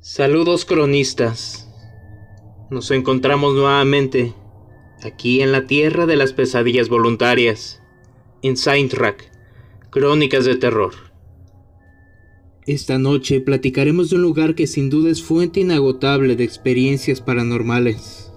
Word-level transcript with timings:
Saludos 0.00 0.64
cronistas. 0.64 1.68
Nos 2.70 2.90
encontramos 2.90 3.54
nuevamente 3.54 4.34
aquí 5.02 5.42
en 5.42 5.52
la 5.52 5.66
tierra 5.66 6.06
de 6.06 6.16
las 6.16 6.32
pesadillas 6.32 6.88
voluntarias, 6.88 7.82
en 8.42 8.56
Saintrack, 8.56 9.30
Crónicas 9.90 10.44
de 10.44 10.56
Terror. 10.56 10.94
Esta 12.66 12.98
noche 12.98 13.40
platicaremos 13.40 14.10
de 14.10 14.16
un 14.16 14.22
lugar 14.22 14.54
que 14.54 14.66
sin 14.66 14.90
duda 14.90 15.10
es 15.10 15.22
fuente 15.22 15.60
inagotable 15.60 16.36
de 16.36 16.44
experiencias 16.44 17.20
paranormales, 17.20 18.32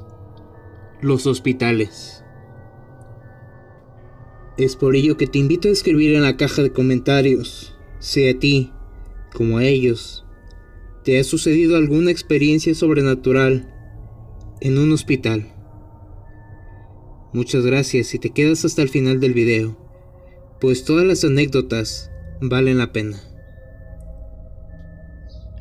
los 1.01 1.27
hospitales. 1.27 2.24
Es 4.57 4.77
por 4.77 4.95
ello 4.95 5.17
que 5.17 5.27
te 5.27 5.37
invito 5.37 5.67
a 5.67 5.71
escribir 5.71 6.15
en 6.15 6.23
la 6.23 6.37
caja 6.37 6.61
de 6.61 6.71
comentarios 6.71 7.75
si 7.99 8.29
a 8.29 8.39
ti, 8.39 8.71
como 9.33 9.57
a 9.57 9.65
ellos, 9.65 10.25
te 11.03 11.19
ha 11.19 11.23
sucedido 11.23 11.75
alguna 11.75 12.11
experiencia 12.11 12.73
sobrenatural 12.73 13.69
en 14.61 14.77
un 14.77 14.93
hospital. 14.93 15.51
Muchas 17.33 17.65
gracias 17.65 18.07
si 18.07 18.17
te 18.17 18.29
quedas 18.29 18.63
hasta 18.63 18.81
el 18.81 18.87
final 18.87 19.19
del 19.19 19.33
video, 19.33 19.77
pues 20.61 20.85
todas 20.85 21.05
las 21.05 21.25
anécdotas 21.25 22.09
valen 22.39 22.77
la 22.77 22.93
pena. 22.93 23.19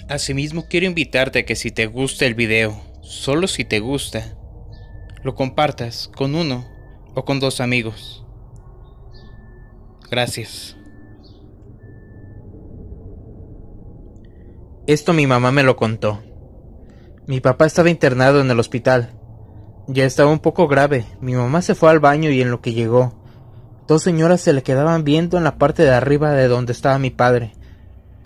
Asimismo 0.09 0.67
quiero 0.69 0.87
invitarte 0.87 1.41
a 1.41 1.45
que 1.45 1.57
si 1.57 1.73
te 1.73 1.87
gusta 1.87 2.27
el 2.27 2.35
video, 2.35 2.81
solo 3.03 3.49
si 3.49 3.65
te 3.65 3.81
gusta, 3.81 4.39
lo 5.25 5.35
compartas 5.35 6.09
con 6.15 6.37
uno 6.37 6.65
o 7.15 7.25
con 7.25 7.41
dos 7.41 7.61
amigos. 7.61 8.24
Gracias. 10.15 10.77
Esto 14.87 15.13
mi 15.13 15.27
mamá 15.27 15.51
me 15.51 15.63
lo 15.63 15.77
contó. 15.77 16.23
Mi 17.27 17.41
papá 17.41 17.67
estaba 17.67 17.91
internado 17.91 18.41
en 18.41 18.51
el 18.51 18.61
hospital 18.61 19.19
ya 19.87 20.05
estaba 20.05 20.31
un 20.31 20.39
poco 20.39 20.67
grave. 20.69 21.05
Mi 21.21 21.35
mamá 21.35 21.63
se 21.63 21.75
fue 21.75 21.91
al 21.91 22.01
baño 22.01 22.31
y 22.31 22.41
en 22.41 22.51
lo 22.51 22.61
que 22.61 22.73
llegó, 22.73 23.13
dos 23.87 24.03
señoras 24.03 24.41
se 24.41 24.53
le 24.53 24.63
quedaban 24.63 25.05
viendo 25.05 25.37
en 25.37 25.45
la 25.45 25.59
parte 25.59 25.83
de 25.83 25.93
arriba 25.93 26.33
de 26.33 26.49
donde 26.49 26.73
estaba 26.73 26.99
mi 26.99 27.11
padre. 27.11 27.53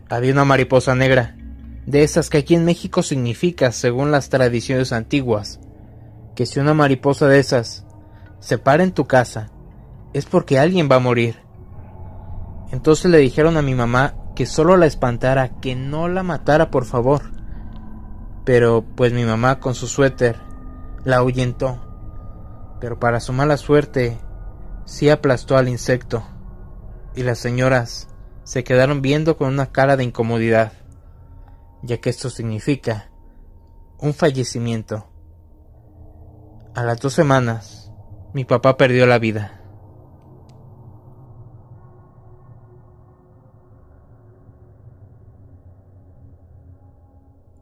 Había 0.08 0.32
una 0.32 0.44
mariposa 0.44 0.94
negra, 0.94 1.36
de 1.86 2.02
esas 2.02 2.30
que 2.30 2.38
aquí 2.38 2.54
en 2.54 2.64
México 2.64 3.02
significa, 3.02 3.72
según 3.72 4.10
las 4.10 4.28
tradiciones 4.28 4.92
antiguas, 4.92 5.60
que 6.36 6.46
si 6.46 6.60
una 6.60 6.74
mariposa 6.74 7.26
de 7.26 7.40
esas 7.40 7.84
se 8.40 8.58
para 8.58 8.84
en 8.84 8.92
tu 8.92 9.06
casa, 9.06 9.50
es 10.12 10.26
porque 10.26 10.58
alguien 10.58 10.88
va 10.90 10.96
a 10.96 11.00
morir. 11.00 11.47
Entonces 12.70 13.10
le 13.10 13.18
dijeron 13.18 13.56
a 13.56 13.62
mi 13.62 13.74
mamá 13.74 14.14
que 14.34 14.46
solo 14.46 14.76
la 14.76 14.86
espantara, 14.86 15.60
que 15.60 15.74
no 15.74 16.08
la 16.08 16.22
matara, 16.22 16.70
por 16.70 16.84
favor. 16.84 17.22
Pero 18.44 18.84
pues 18.96 19.12
mi 19.12 19.24
mamá 19.24 19.60
con 19.60 19.74
su 19.74 19.86
suéter 19.86 20.36
la 21.04 21.16
ahuyentó, 21.16 21.80
pero 22.80 22.98
para 22.98 23.20
su 23.20 23.32
mala 23.32 23.56
suerte 23.56 24.18
sí 24.84 25.10
aplastó 25.10 25.56
al 25.56 25.68
insecto, 25.68 26.22
y 27.14 27.22
las 27.22 27.38
señoras 27.38 28.08
se 28.44 28.64
quedaron 28.64 29.02
viendo 29.02 29.36
con 29.36 29.48
una 29.48 29.66
cara 29.66 29.96
de 29.96 30.04
incomodidad, 30.04 30.72
ya 31.82 31.98
que 31.98 32.10
esto 32.10 32.30
significa 32.30 33.10
un 33.98 34.14
fallecimiento. 34.14 35.06
A 36.74 36.82
las 36.82 37.00
dos 37.00 37.12
semanas, 37.12 37.92
mi 38.32 38.44
papá 38.44 38.76
perdió 38.76 39.06
la 39.06 39.18
vida. 39.18 39.57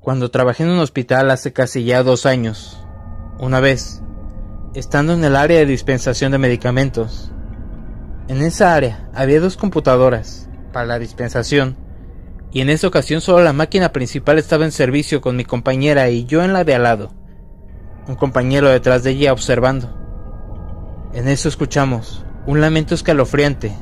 Cuando 0.06 0.30
trabajé 0.30 0.62
en 0.62 0.68
un 0.68 0.78
hospital 0.78 1.32
hace 1.32 1.52
casi 1.52 1.82
ya 1.82 2.04
dos 2.04 2.26
años, 2.26 2.80
una 3.40 3.58
vez, 3.58 4.02
estando 4.72 5.14
en 5.14 5.24
el 5.24 5.34
área 5.34 5.58
de 5.58 5.66
dispensación 5.66 6.30
de 6.30 6.38
medicamentos, 6.38 7.32
en 8.28 8.40
esa 8.40 8.76
área 8.76 9.10
había 9.12 9.40
dos 9.40 9.56
computadoras 9.56 10.48
para 10.72 10.86
la 10.86 11.00
dispensación 11.00 11.76
y 12.52 12.60
en 12.60 12.70
esa 12.70 12.86
ocasión 12.86 13.20
solo 13.20 13.42
la 13.42 13.52
máquina 13.52 13.90
principal 13.90 14.38
estaba 14.38 14.64
en 14.64 14.70
servicio 14.70 15.20
con 15.20 15.34
mi 15.34 15.44
compañera 15.44 16.08
y 16.08 16.24
yo 16.24 16.44
en 16.44 16.52
la 16.52 16.62
de 16.62 16.76
al 16.76 16.84
lado, 16.84 17.12
un 18.06 18.14
compañero 18.14 18.68
detrás 18.68 19.02
de 19.02 19.10
ella 19.10 19.32
observando. 19.32 19.92
En 21.14 21.26
eso 21.26 21.48
escuchamos 21.48 22.24
un 22.46 22.60
lamento 22.60 22.94
escalofriante. 22.94 23.76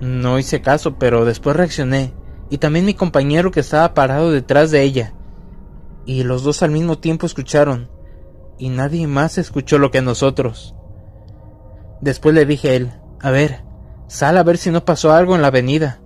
No 0.00 0.38
hice 0.38 0.60
caso, 0.60 0.96
pero 0.96 1.24
después 1.24 1.56
reaccioné 1.56 2.14
y 2.50 2.58
también 2.58 2.84
mi 2.84 2.94
compañero 2.94 3.50
que 3.50 3.60
estaba 3.60 3.94
parado 3.94 4.30
detrás 4.30 4.70
de 4.70 4.82
ella 4.82 5.14
y 6.08 6.22
los 6.22 6.42
dos 6.42 6.62
al 6.62 6.70
mismo 6.70 6.96
tiempo 6.96 7.26
escucharon, 7.26 7.90
y 8.56 8.70
nadie 8.70 9.06
más 9.06 9.36
escuchó 9.36 9.76
lo 9.76 9.90
que 9.90 10.00
nosotros. 10.00 10.74
Después 12.00 12.34
le 12.34 12.46
dije 12.46 12.70
a 12.70 12.74
él, 12.76 12.92
a 13.20 13.30
ver, 13.30 13.62
sal 14.06 14.38
a 14.38 14.42
ver 14.42 14.56
si 14.56 14.70
no 14.70 14.86
pasó 14.86 15.12
algo 15.12 15.34
en 15.34 15.42
la 15.42 15.48
avenida. 15.48 16.00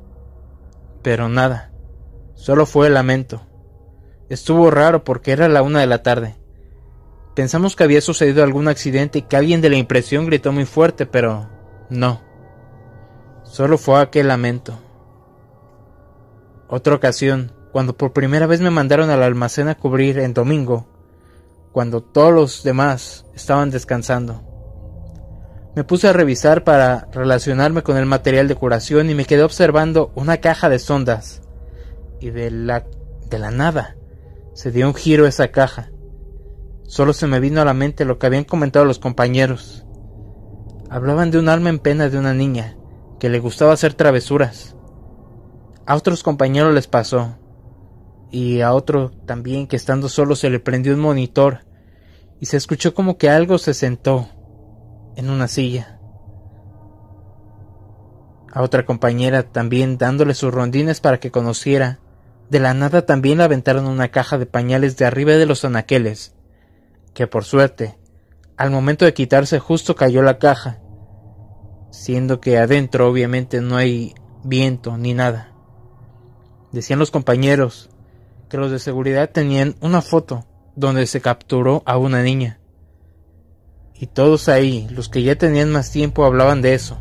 Pero 1.03 1.29
nada, 1.29 1.71
solo 2.35 2.67
fue 2.67 2.89
el 2.89 2.95
lamento. 2.95 3.47
Estuvo 4.29 4.73
raro 4.73 5.05
porque 5.05 5.31
era 5.31 5.49
la 5.49 5.63
una 5.63 5.79
de 5.79 5.87
la 5.87 6.03
tarde. 6.03 6.35
Pensamos 7.37 7.77
que 7.77 7.85
había 7.85 8.01
sucedido 8.01 8.43
algún 8.43 8.67
accidente 8.67 9.21
y 9.21 9.23
que 9.23 9.37
alguien 9.37 9.61
de 9.61 9.71
la 9.71 9.77
impresión 9.77 10.27
gritó 10.27 10.51
muy 10.51 10.65
fuerte, 10.65 11.07
pero 11.07 11.49
no. 11.91 12.23
Solo 13.45 13.79
fue 13.79 14.01
aquel 14.01 14.27
lamento. 14.27 14.75
Otra 16.75 16.95
ocasión, 16.95 17.53
cuando 17.71 17.99
por 17.99 18.15
primera 18.15 18.47
vez 18.47 18.63
me 18.63 18.71
mandaron 18.71 19.11
al 19.11 19.23
almacén 19.23 19.69
a 19.69 19.75
cubrir 19.75 20.19
en 20.19 20.33
domingo, 20.33 20.87
cuando 21.71 22.03
todos 22.03 22.33
los 22.33 22.63
demás 22.63 23.27
estaban 23.35 23.69
descansando. 23.69 24.41
Me 25.77 25.85
puse 25.85 26.09
a 26.09 26.15
revisar 26.15 26.65
para 26.65 27.09
relacionarme 27.13 27.83
con 27.83 27.99
el 27.99 28.07
material 28.07 28.49
de 28.49 28.55
curación 28.55 29.11
y 29.11 29.15
me 29.15 29.27
quedé 29.27 29.43
observando 29.43 30.13
una 30.15 30.39
caja 30.39 30.71
de 30.71 30.79
sondas. 30.79 31.43
Y 32.21 32.31
de 32.31 32.51
la, 32.51 32.87
de 33.29 33.39
la 33.39 33.51
nada 33.51 33.99
se 34.55 34.71
dio 34.71 34.87
un 34.87 34.95
giro 34.95 35.27
esa 35.27 35.49
caja. 35.49 35.91
Solo 36.85 37.13
se 37.13 37.27
me 37.27 37.39
vino 37.39 37.61
a 37.61 37.67
la 37.67 37.75
mente 37.75 38.07
lo 38.07 38.19
que 38.19 38.29
habían 38.29 38.45
comentado 38.45 38.87
los 38.87 38.99
compañeros. 38.99 39.85
Hablaban 40.89 41.31
de 41.31 41.39
un 41.39 41.51
alma 41.51 41.69
en 41.69 41.81
pena 41.81 42.09
de 42.09 42.19
una 42.19 42.33
niña 42.33 42.79
que 43.21 43.29
le 43.29 43.41
gustaba 43.41 43.75
hacer 43.75 43.93
travesuras. 43.93 44.75
A 45.87 45.97
otros 45.97 46.23
compañeros 46.23 46.73
les 46.75 46.87
pasó, 46.87 47.37
y 48.31 48.63
a 48.63 48.73
otro 48.73 49.11
también 49.27 49.67
que 49.67 49.77
estando 49.77 50.09
solo 50.09 50.35
se 50.37 50.49
le 50.49 50.59
prendió 50.59 50.95
un 50.95 51.01
monitor 51.01 51.61
y 52.41 52.47
se 52.47 52.57
escuchó 52.57 52.95
como 52.95 53.19
que 53.19 53.29
algo 53.29 53.59
se 53.59 53.75
sentó 53.75 54.29
en 55.17 55.29
una 55.29 55.49
silla. 55.49 56.01
A 58.53 58.63
otra 58.63 58.85
compañera 58.85 59.45
también 59.45 59.99
dándole 59.99 60.35
sus 60.35 60.53
rondines 60.53 61.01
para 61.01 61.21
que 61.21 61.31
conociera. 61.31 62.01
De 62.51 62.59
la 62.59 62.75
nada 62.75 63.07
también 63.07 63.39
le 63.39 63.45
aventaron 63.45 63.87
una 63.87 64.09
caja 64.09 64.39
de 64.39 64.47
pañales 64.47 64.97
de 64.97 65.07
arriba 65.07 65.33
de 65.33 65.47
los 65.47 65.65
anaqueles, 65.65 66.35
que 67.15 67.27
por 67.27 67.45
suerte, 67.45 67.97
al 68.57 68.71
momento 68.71 69.05
de 69.05 69.15
quitarse 69.15 69.59
justo 69.59 69.95
cayó 69.95 70.23
la 70.23 70.39
caja, 70.39 70.81
siendo 71.91 72.41
que 72.41 72.59
adentro 72.59 73.09
obviamente 73.09 73.61
no 73.61 73.77
hay 73.77 74.15
viento 74.45 74.99
ni 74.99 75.15
nada. 75.15 75.52
Decían 76.73 76.99
los 76.99 77.11
compañeros 77.11 77.91
que 78.49 78.57
los 78.57 78.71
de 78.71 78.79
seguridad 78.79 79.31
tenían 79.31 79.77
una 79.81 80.03
foto 80.03 80.47
donde 80.75 81.07
se 81.07 81.21
capturó 81.21 81.83
a 81.87 81.99
una 81.99 82.23
niña. 82.23 82.59
Y 83.95 84.07
todos 84.07 84.49
ahí, 84.49 84.89
los 84.91 85.09
que 85.09 85.23
ya 85.23 85.37
tenían 85.37 85.71
más 85.71 85.91
tiempo, 85.93 86.25
hablaban 86.25 86.63
de 86.63 86.75
eso. 86.75 86.99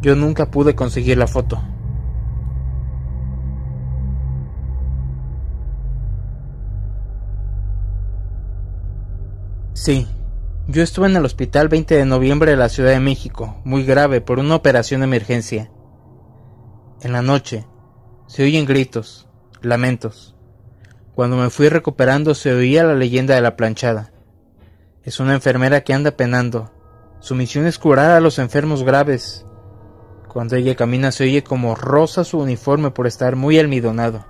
Yo 0.00 0.14
nunca 0.14 0.50
pude 0.50 0.74
conseguir 0.74 1.18
la 1.18 1.26
foto. 1.26 1.60
Sí, 9.72 10.06
yo 10.66 10.82
estuve 10.82 11.06
en 11.06 11.16
el 11.16 11.24
hospital 11.24 11.68
20 11.68 11.94
de 11.94 12.04
noviembre 12.04 12.50
de 12.50 12.56
la 12.56 12.68
Ciudad 12.68 12.90
de 12.90 13.00
México, 13.00 13.60
muy 13.64 13.84
grave 13.84 14.20
por 14.20 14.38
una 14.38 14.54
operación 14.54 15.00
de 15.00 15.06
emergencia. 15.06 15.70
En 17.00 17.12
la 17.12 17.22
noche, 17.22 17.64
se 18.28 18.44
oyen 18.44 18.66
gritos, 18.66 19.26
lamentos. 19.62 20.36
Cuando 21.14 21.36
me 21.36 21.48
fui 21.48 21.70
recuperando 21.70 22.34
se 22.34 22.52
oía 22.52 22.84
la 22.84 22.94
leyenda 22.94 23.34
de 23.34 23.40
la 23.40 23.56
planchada. 23.56 24.12
Es 25.02 25.18
una 25.18 25.32
enfermera 25.32 25.80
que 25.80 25.94
anda 25.94 26.10
penando. 26.10 26.70
Su 27.20 27.34
misión 27.34 27.66
es 27.66 27.78
curar 27.78 28.10
a 28.10 28.20
los 28.20 28.38
enfermos 28.38 28.84
graves. 28.84 29.46
Cuando 30.28 30.56
ella 30.56 30.76
camina 30.76 31.10
se 31.10 31.24
oye 31.24 31.42
como 31.42 31.74
rosa 31.74 32.22
su 32.22 32.38
uniforme 32.38 32.90
por 32.90 33.06
estar 33.06 33.34
muy 33.34 33.58
almidonado. 33.58 34.26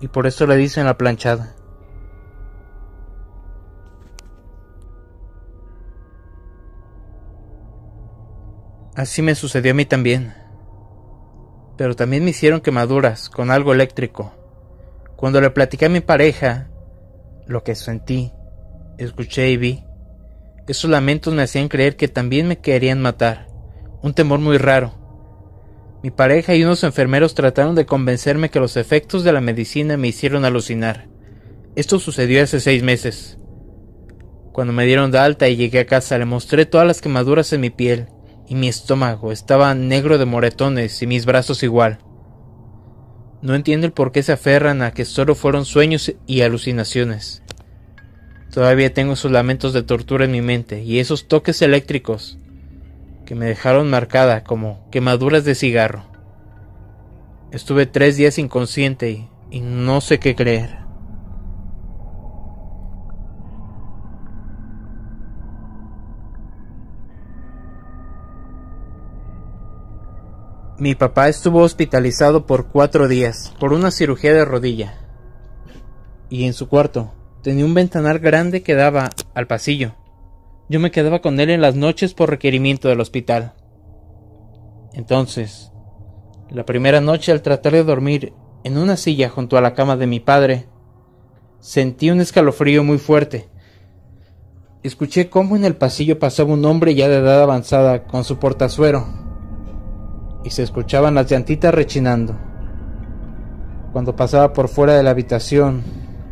Y 0.00 0.08
por 0.08 0.26
eso 0.26 0.46
le 0.46 0.56
dicen 0.56 0.84
la 0.84 0.98
planchada. 0.98 1.56
Así 8.94 9.22
me 9.22 9.34
sucedió 9.34 9.72
a 9.72 9.74
mí 9.74 9.86
también. 9.86 10.43
Pero 11.76 11.96
también 11.96 12.24
me 12.24 12.30
hicieron 12.30 12.60
quemaduras 12.60 13.28
con 13.28 13.50
algo 13.50 13.72
eléctrico. 13.72 14.32
Cuando 15.16 15.40
le 15.40 15.50
platiqué 15.50 15.86
a 15.86 15.90
mi 15.90 16.00
pareja 16.00 16.68
lo 17.46 17.62
que 17.64 17.74
sentí, 17.74 18.32
escuché 18.98 19.50
y 19.50 19.56
vi, 19.56 19.84
esos 20.66 20.90
lamentos 20.90 21.34
me 21.34 21.42
hacían 21.42 21.68
creer 21.68 21.96
que 21.96 22.08
también 22.08 22.48
me 22.48 22.58
querían 22.58 23.02
matar. 23.02 23.48
Un 24.02 24.14
temor 24.14 24.38
muy 24.38 24.56
raro. 24.56 24.94
Mi 26.02 26.10
pareja 26.10 26.54
y 26.54 26.64
unos 26.64 26.84
enfermeros 26.84 27.34
trataron 27.34 27.74
de 27.74 27.86
convencerme 27.86 28.50
que 28.50 28.60
los 28.60 28.76
efectos 28.76 29.24
de 29.24 29.32
la 29.32 29.40
medicina 29.40 29.96
me 29.96 30.08
hicieron 30.08 30.44
alucinar. 30.44 31.08
Esto 31.76 31.98
sucedió 31.98 32.42
hace 32.42 32.60
seis 32.60 32.82
meses. 32.82 33.38
Cuando 34.52 34.72
me 34.72 34.86
dieron 34.86 35.10
de 35.10 35.18
alta 35.18 35.48
y 35.48 35.56
llegué 35.56 35.80
a 35.80 35.86
casa 35.86 36.16
le 36.16 36.24
mostré 36.24 36.66
todas 36.66 36.86
las 36.86 37.00
quemaduras 37.00 37.52
en 37.52 37.60
mi 37.60 37.70
piel 37.70 38.08
y 38.48 38.54
mi 38.54 38.68
estómago 38.68 39.32
estaba 39.32 39.74
negro 39.74 40.18
de 40.18 40.24
moretones 40.24 41.02
y 41.02 41.06
mis 41.06 41.26
brazos 41.26 41.62
igual. 41.62 41.98
No 43.42 43.54
entiendo 43.54 43.86
el 43.86 43.92
por 43.92 44.12
qué 44.12 44.22
se 44.22 44.32
aferran 44.32 44.82
a 44.82 44.92
que 44.92 45.04
solo 45.04 45.34
fueron 45.34 45.64
sueños 45.64 46.14
y 46.26 46.40
alucinaciones. 46.40 47.42
Todavía 48.52 48.94
tengo 48.94 49.14
esos 49.14 49.30
lamentos 49.30 49.72
de 49.72 49.82
tortura 49.82 50.24
en 50.24 50.30
mi 50.30 50.40
mente 50.40 50.82
y 50.82 50.98
esos 50.98 51.28
toques 51.28 51.60
eléctricos 51.60 52.38
que 53.26 53.34
me 53.34 53.46
dejaron 53.46 53.90
marcada 53.90 54.44
como 54.44 54.88
quemaduras 54.90 55.44
de 55.44 55.54
cigarro. 55.54 56.04
Estuve 57.50 57.86
tres 57.86 58.16
días 58.16 58.38
inconsciente 58.38 59.10
y, 59.10 59.28
y 59.50 59.60
no 59.60 60.00
sé 60.00 60.18
qué 60.18 60.34
creer. 60.34 60.83
Mi 70.76 70.96
papá 70.96 71.28
estuvo 71.28 71.60
hospitalizado 71.60 72.46
por 72.46 72.66
cuatro 72.66 73.06
días 73.06 73.54
por 73.60 73.72
una 73.72 73.92
cirugía 73.92 74.34
de 74.34 74.44
rodilla. 74.44 74.98
Y 76.28 76.46
en 76.46 76.52
su 76.52 76.68
cuarto 76.68 77.12
tenía 77.42 77.64
un 77.64 77.74
ventanal 77.74 78.18
grande 78.18 78.64
que 78.64 78.74
daba 78.74 79.10
al 79.34 79.46
pasillo. 79.46 79.94
Yo 80.68 80.80
me 80.80 80.90
quedaba 80.90 81.20
con 81.20 81.38
él 81.38 81.50
en 81.50 81.60
las 81.60 81.76
noches 81.76 82.12
por 82.12 82.28
requerimiento 82.28 82.88
del 82.88 83.00
hospital. 83.00 83.52
Entonces, 84.94 85.70
la 86.50 86.66
primera 86.66 87.00
noche 87.00 87.30
al 87.30 87.42
tratar 87.42 87.72
de 87.72 87.84
dormir 87.84 88.32
en 88.64 88.76
una 88.76 88.96
silla 88.96 89.28
junto 89.28 89.56
a 89.56 89.60
la 89.60 89.74
cama 89.74 89.96
de 89.96 90.08
mi 90.08 90.18
padre, 90.18 90.66
sentí 91.60 92.10
un 92.10 92.20
escalofrío 92.20 92.82
muy 92.82 92.98
fuerte. 92.98 93.48
Escuché 94.82 95.30
cómo 95.30 95.54
en 95.54 95.64
el 95.64 95.76
pasillo 95.76 96.18
pasaba 96.18 96.52
un 96.52 96.64
hombre 96.64 96.96
ya 96.96 97.08
de 97.08 97.18
edad 97.18 97.42
avanzada 97.42 98.04
con 98.04 98.24
su 98.24 98.38
portazuero, 98.38 99.23
y 100.44 100.50
se 100.50 100.62
escuchaban 100.62 101.14
las 101.14 101.30
llantitas 101.30 101.74
rechinando. 101.74 102.36
Cuando 103.92 104.14
pasaba 104.14 104.52
por 104.52 104.68
fuera 104.68 104.94
de 104.94 105.02
la 105.02 105.10
habitación, 105.10 105.82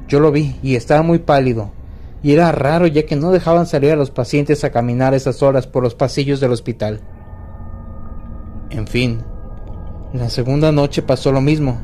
yo 0.06 0.20
lo 0.20 0.30
vi 0.30 0.56
y 0.62 0.76
estaba 0.76 1.02
muy 1.02 1.18
pálido, 1.18 1.70
y 2.22 2.32
era 2.32 2.52
raro 2.52 2.86
ya 2.86 3.06
que 3.06 3.16
no 3.16 3.32
dejaban 3.32 3.66
salir 3.66 3.92
a 3.92 3.96
los 3.96 4.10
pacientes 4.10 4.62
a 4.64 4.70
caminar 4.70 5.14
esas 5.14 5.42
horas 5.42 5.66
por 5.66 5.82
los 5.82 5.94
pasillos 5.94 6.40
del 6.40 6.52
hospital. 6.52 7.00
En 8.70 8.86
fin, 8.86 9.22
la 10.12 10.28
segunda 10.28 10.72
noche 10.72 11.02
pasó 11.02 11.32
lo 11.32 11.40
mismo, 11.40 11.78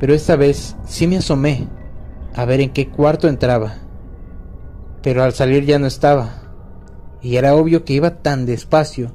pero 0.00 0.14
esta 0.14 0.34
vez 0.34 0.76
sí 0.84 1.06
me 1.06 1.18
asomé 1.18 1.68
a 2.34 2.44
ver 2.44 2.60
en 2.60 2.70
qué 2.70 2.88
cuarto 2.88 3.28
entraba. 3.28 3.74
Pero 5.02 5.22
al 5.22 5.32
salir 5.32 5.64
ya 5.64 5.78
no 5.78 5.86
estaba, 5.86 6.42
y 7.20 7.36
era 7.36 7.54
obvio 7.54 7.84
que 7.84 7.92
iba 7.92 8.22
tan 8.22 8.46
despacio 8.46 9.12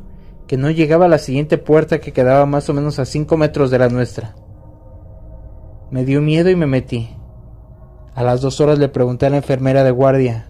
que 0.48 0.58
no 0.58 0.72
llegaba 0.72 1.06
a 1.06 1.10
la 1.10 1.18
siguiente 1.18 1.58
puerta 1.58 2.00
que 2.00 2.14
quedaba 2.14 2.46
más 2.46 2.70
o 2.70 2.74
menos 2.74 3.00
a 3.00 3.06
cinco 3.06 3.38
metros 3.38 3.70
de 3.70 3.80
la 3.80 3.90
nuestra. 3.90 4.36
Me 5.92 6.06
dio 6.06 6.22
miedo 6.22 6.50
y 6.50 6.56
me 6.56 6.66
metí. 6.66 7.10
A 8.16 8.24
las 8.24 8.42
dos 8.42 8.60
horas 8.62 8.80
le 8.80 8.90
pregunté 8.90 9.26
a 9.26 9.30
la 9.30 9.38
enfermera 9.38 9.84
de 9.84 9.92
guardia 9.92 10.50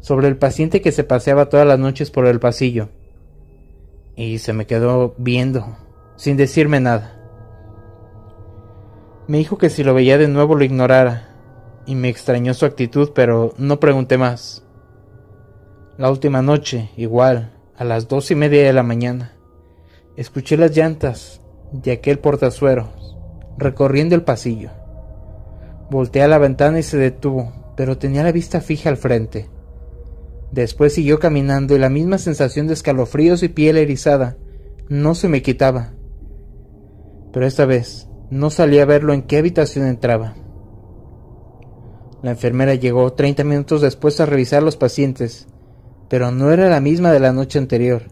sobre 0.00 0.28
el 0.28 0.36
paciente 0.36 0.80
que 0.80 0.92
se 0.92 1.04
paseaba 1.04 1.48
todas 1.48 1.66
las 1.66 1.78
noches 1.78 2.10
por 2.10 2.26
el 2.26 2.40
pasillo. 2.40 2.88
Y 4.16 4.38
se 4.38 4.52
me 4.52 4.66
quedó 4.66 5.14
viendo, 5.18 5.76
sin 6.16 6.36
decirme 6.36 6.80
nada. 6.80 7.16
Me 9.26 9.38
dijo 9.38 9.58
que 9.58 9.70
si 9.70 9.84
lo 9.84 9.94
veía 9.94 10.18
de 10.18 10.28
nuevo 10.28 10.54
lo 10.54 10.64
ignorara, 10.64 11.28
y 11.86 11.94
me 11.94 12.08
extrañó 12.08 12.54
su 12.54 12.66
actitud, 12.66 13.10
pero 13.14 13.54
no 13.56 13.80
pregunté 13.80 14.18
más. 14.18 14.64
La 15.96 16.10
última 16.10 16.42
noche, 16.42 16.90
igual, 16.96 17.52
a 17.80 17.84
las 17.84 18.08
dos 18.08 18.30
y 18.30 18.34
media 18.34 18.62
de 18.62 18.74
la 18.74 18.82
mañana, 18.82 19.32
escuché 20.14 20.58
las 20.58 20.76
llantas 20.76 21.40
de 21.72 21.92
aquel 21.92 22.18
portazuero 22.18 22.90
recorriendo 23.56 24.14
el 24.14 24.22
pasillo. 24.22 24.68
Volteé 25.90 26.20
a 26.20 26.28
la 26.28 26.36
ventana 26.36 26.78
y 26.78 26.82
se 26.82 26.98
detuvo, 26.98 27.72
pero 27.78 27.96
tenía 27.96 28.22
la 28.22 28.32
vista 28.32 28.60
fija 28.60 28.90
al 28.90 28.98
frente. 28.98 29.48
Después 30.52 30.92
siguió 30.92 31.18
caminando 31.18 31.74
y 31.74 31.78
la 31.78 31.88
misma 31.88 32.18
sensación 32.18 32.66
de 32.66 32.74
escalofríos 32.74 33.42
y 33.42 33.48
piel 33.48 33.78
erizada 33.78 34.36
no 34.90 35.14
se 35.14 35.28
me 35.28 35.40
quitaba. 35.40 35.94
Pero 37.32 37.46
esta 37.46 37.64
vez 37.64 38.10
no 38.28 38.50
salí 38.50 38.78
a 38.78 38.84
verlo 38.84 39.14
en 39.14 39.22
qué 39.22 39.38
habitación 39.38 39.86
entraba. 39.86 40.34
La 42.22 42.32
enfermera 42.32 42.74
llegó 42.74 43.14
treinta 43.14 43.42
minutos 43.42 43.80
después 43.80 44.20
a 44.20 44.26
revisar 44.26 44.62
los 44.62 44.76
pacientes, 44.76 45.48
pero 46.10 46.32
no 46.32 46.50
era 46.50 46.68
la 46.68 46.80
misma 46.80 47.12
de 47.12 47.20
la 47.20 47.32
noche 47.32 47.58
anterior. 47.58 48.02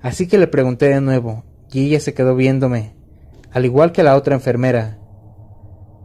Así 0.00 0.28
que 0.28 0.38
le 0.38 0.46
pregunté 0.46 0.88
de 0.88 1.00
nuevo, 1.00 1.44
y 1.72 1.86
ella 1.86 1.98
se 1.98 2.14
quedó 2.14 2.36
viéndome, 2.36 2.94
al 3.50 3.64
igual 3.64 3.90
que 3.90 4.04
la 4.04 4.16
otra 4.16 4.36
enfermera, 4.36 4.98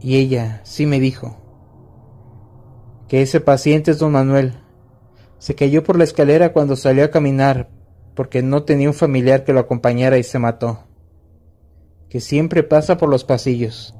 y 0.00 0.16
ella 0.16 0.60
sí 0.64 0.84
me 0.84 0.98
dijo 0.98 1.38
que 3.06 3.22
ese 3.22 3.40
paciente 3.40 3.92
es 3.92 3.98
don 3.98 4.10
Manuel. 4.10 4.54
Se 5.38 5.54
cayó 5.54 5.84
por 5.84 5.96
la 5.96 6.04
escalera 6.04 6.52
cuando 6.52 6.74
salió 6.74 7.04
a 7.04 7.10
caminar 7.10 7.70
porque 8.14 8.42
no 8.42 8.64
tenía 8.64 8.88
un 8.88 8.94
familiar 8.94 9.44
que 9.44 9.52
lo 9.52 9.60
acompañara 9.60 10.18
y 10.18 10.22
se 10.22 10.38
mató. 10.38 10.80
Que 12.08 12.20
siempre 12.20 12.62
pasa 12.62 12.96
por 12.96 13.08
los 13.08 13.24
pasillos, 13.24 13.94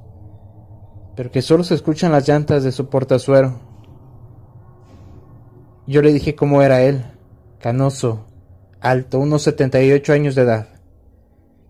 pero 1.14 1.30
que 1.30 1.40
solo 1.40 1.62
se 1.62 1.74
escuchan 1.74 2.10
las 2.10 2.26
llantas 2.28 2.64
de 2.64 2.72
su 2.72 2.88
portazuero. 2.88 3.60
Yo 5.86 6.02
le 6.02 6.12
dije 6.12 6.34
cómo 6.34 6.62
era 6.62 6.82
él, 6.82 7.04
canoso, 7.62 8.26
alto, 8.80 9.20
unos 9.20 9.42
setenta 9.42 9.80
y 9.80 9.92
ocho 9.92 10.12
años 10.12 10.34
de 10.34 10.42
edad, 10.42 10.66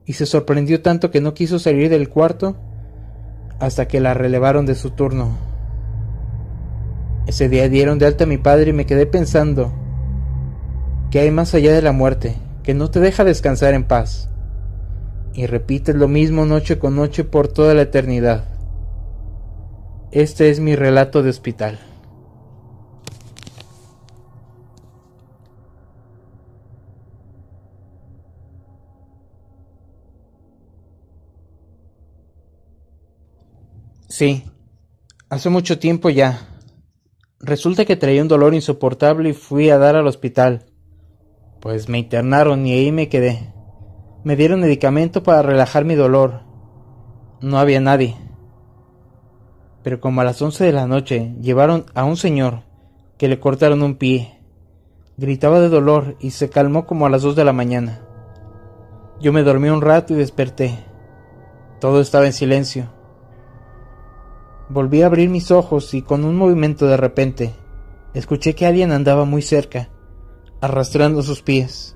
y 0.06 0.14
se 0.14 0.24
sorprendió 0.24 0.80
tanto 0.80 1.10
que 1.10 1.20
no 1.20 1.34
quiso 1.34 1.58
salir 1.58 1.90
del 1.90 2.08
cuarto 2.08 2.56
hasta 3.60 3.86
que 3.86 4.00
la 4.00 4.14
relevaron 4.14 4.64
de 4.64 4.74
su 4.74 4.92
turno. 4.92 5.36
Ese 7.26 7.50
día 7.50 7.68
dieron 7.68 7.98
de 7.98 8.06
alta 8.06 8.24
a 8.24 8.26
mi 8.26 8.38
padre 8.38 8.70
y 8.70 8.72
me 8.72 8.86
quedé 8.86 9.04
pensando 9.04 9.70
que 11.10 11.20
hay 11.20 11.30
más 11.30 11.54
allá 11.54 11.74
de 11.74 11.82
la 11.82 11.92
muerte, 11.92 12.36
que 12.62 12.72
no 12.72 12.90
te 12.90 12.98
deja 12.98 13.22
descansar 13.22 13.74
en 13.74 13.84
paz. 13.84 14.30
Y 15.34 15.44
repites 15.44 15.94
lo 15.94 16.08
mismo 16.08 16.46
noche 16.46 16.78
con 16.78 16.96
noche 16.96 17.22
por 17.22 17.48
toda 17.48 17.74
la 17.74 17.82
eternidad. 17.82 18.46
Este 20.10 20.48
es 20.48 20.58
mi 20.58 20.74
relato 20.74 21.22
de 21.22 21.28
hospital. 21.28 21.78
Sí, 34.12 34.44
hace 35.30 35.48
mucho 35.48 35.78
tiempo 35.78 36.10
ya. 36.10 36.46
Resulta 37.40 37.86
que 37.86 37.96
traía 37.96 38.20
un 38.20 38.28
dolor 38.28 38.52
insoportable 38.52 39.30
y 39.30 39.32
fui 39.32 39.70
a 39.70 39.78
dar 39.78 39.96
al 39.96 40.06
hospital. 40.06 40.66
Pues 41.62 41.88
me 41.88 42.00
internaron 42.00 42.66
y 42.66 42.74
ahí 42.74 42.92
me 42.92 43.08
quedé. 43.08 43.54
Me 44.22 44.36
dieron 44.36 44.60
medicamento 44.60 45.22
para 45.22 45.40
relajar 45.40 45.86
mi 45.86 45.94
dolor. 45.94 46.42
No 47.40 47.58
había 47.58 47.80
nadie. 47.80 48.14
Pero 49.82 49.98
como 49.98 50.20
a 50.20 50.24
las 50.24 50.42
once 50.42 50.62
de 50.62 50.72
la 50.72 50.86
noche 50.86 51.34
llevaron 51.40 51.86
a 51.94 52.04
un 52.04 52.18
señor 52.18 52.64
que 53.16 53.28
le 53.28 53.40
cortaron 53.40 53.82
un 53.82 53.94
pie. 53.94 54.40
Gritaba 55.16 55.58
de 55.58 55.70
dolor 55.70 56.18
y 56.20 56.32
se 56.32 56.50
calmó 56.50 56.84
como 56.84 57.06
a 57.06 57.10
las 57.10 57.22
dos 57.22 57.34
de 57.34 57.46
la 57.46 57.54
mañana. 57.54 58.02
Yo 59.22 59.32
me 59.32 59.42
dormí 59.42 59.70
un 59.70 59.80
rato 59.80 60.12
y 60.12 60.18
desperté. 60.18 60.84
Todo 61.80 62.02
estaba 62.02 62.26
en 62.26 62.34
silencio. 62.34 63.00
Volví 64.72 65.02
a 65.02 65.06
abrir 65.06 65.28
mis 65.28 65.50
ojos 65.50 65.92
y 65.92 66.00
con 66.00 66.24
un 66.24 66.34
movimiento 66.34 66.86
de 66.86 66.96
repente 66.96 67.52
escuché 68.14 68.54
que 68.54 68.64
alguien 68.64 68.90
andaba 68.90 69.26
muy 69.26 69.42
cerca, 69.42 69.90
arrastrando 70.62 71.20
sus 71.20 71.42
pies. 71.42 71.94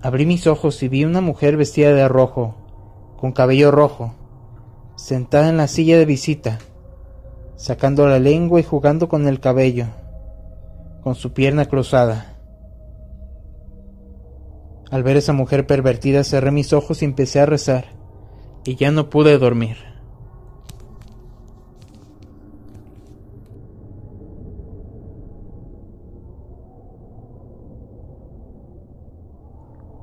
Abrí 0.00 0.24
mis 0.24 0.46
ojos 0.46 0.82
y 0.82 0.88
vi 0.88 1.04
una 1.04 1.20
mujer 1.20 1.58
vestida 1.58 1.92
de 1.92 2.08
rojo, 2.08 2.54
con 3.18 3.32
cabello 3.32 3.70
rojo, 3.70 4.14
sentada 4.96 5.50
en 5.50 5.58
la 5.58 5.68
silla 5.68 5.98
de 5.98 6.06
visita, 6.06 6.60
sacando 7.56 8.08
la 8.08 8.18
lengua 8.18 8.58
y 8.58 8.62
jugando 8.62 9.10
con 9.10 9.28
el 9.28 9.38
cabello, 9.38 9.88
con 11.02 11.14
su 11.14 11.34
pierna 11.34 11.66
cruzada. 11.66 12.38
Al 14.90 15.02
ver 15.02 15.18
esa 15.18 15.34
mujer 15.34 15.66
pervertida 15.66 16.24
cerré 16.24 16.52
mis 16.52 16.72
ojos 16.72 17.02
y 17.02 17.04
empecé 17.04 17.40
a 17.40 17.46
rezar, 17.46 17.84
y 18.64 18.76
ya 18.76 18.90
no 18.90 19.10
pude 19.10 19.36
dormir. 19.36 19.93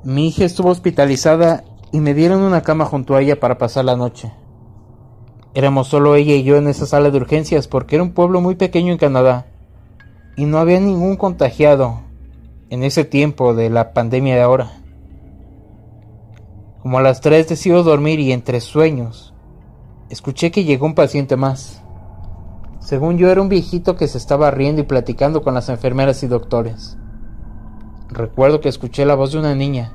Mi 0.04 0.30
hija 0.30 0.46
estuvo 0.46 0.70
hospitalizada 0.70 1.64
y 1.92 2.00
me 2.00 2.16
dieron 2.16 2.42
una 2.42 2.64
cama 2.64 2.86
junto 2.86 3.16
a 3.16 3.22
ella 3.22 3.40
para 3.40 3.60
pasar 3.60 3.86
la 3.86 3.96
noche. 3.96 4.32
Éramos 5.54 5.90
solo 5.90 6.16
ella 6.16 6.34
y 6.34 6.42
yo 6.42 6.58
en 6.58 6.68
esa 6.68 6.88
sala 6.88 7.12
de 7.12 7.18
urgencias 7.18 7.68
porque 7.68 7.98
era 7.98 8.04
un 8.04 8.14
pueblo 8.14 8.42
muy 8.42 8.56
pequeño 8.56 8.92
en 8.92 8.98
Canadá 8.98 9.46
y 10.36 10.46
no 10.46 10.58
había 10.58 10.80
ningún 10.80 11.18
contagiado 11.18 12.00
en 12.72 12.84
ese 12.84 13.06
tiempo 13.06 13.54
de 13.54 13.70
la 13.70 13.94
pandemia 13.94 14.36
de 14.36 14.42
ahora. 14.42 14.72
Como 16.82 16.98
a 16.98 17.04
las 17.04 17.22
tres 17.22 17.48
decido 17.48 17.84
dormir 17.84 18.20
y 18.20 18.32
entre 18.32 18.60
sueños, 18.60 19.36
escuché 20.10 20.50
que 20.50 20.64
llegó 20.64 20.88
un 20.88 20.96
paciente 20.96 21.36
más. 21.36 21.84
Según 22.80 23.20
yo 23.20 23.30
era 23.30 23.40
un 23.40 23.50
viejito 23.50 23.96
que 23.96 24.08
se 24.08 24.18
estaba 24.18 24.50
riendo 24.50 24.82
y 24.82 24.86
platicando 24.86 25.44
con 25.44 25.54
las 25.54 25.70
enfermeras 25.70 26.24
y 26.24 26.28
doctores. 26.28 26.98
Recuerdo 28.12 28.60
que 28.60 28.68
escuché 28.68 29.06
la 29.06 29.16
voz 29.16 29.32
de 29.32 29.40
una 29.40 29.56
niña 29.56 29.94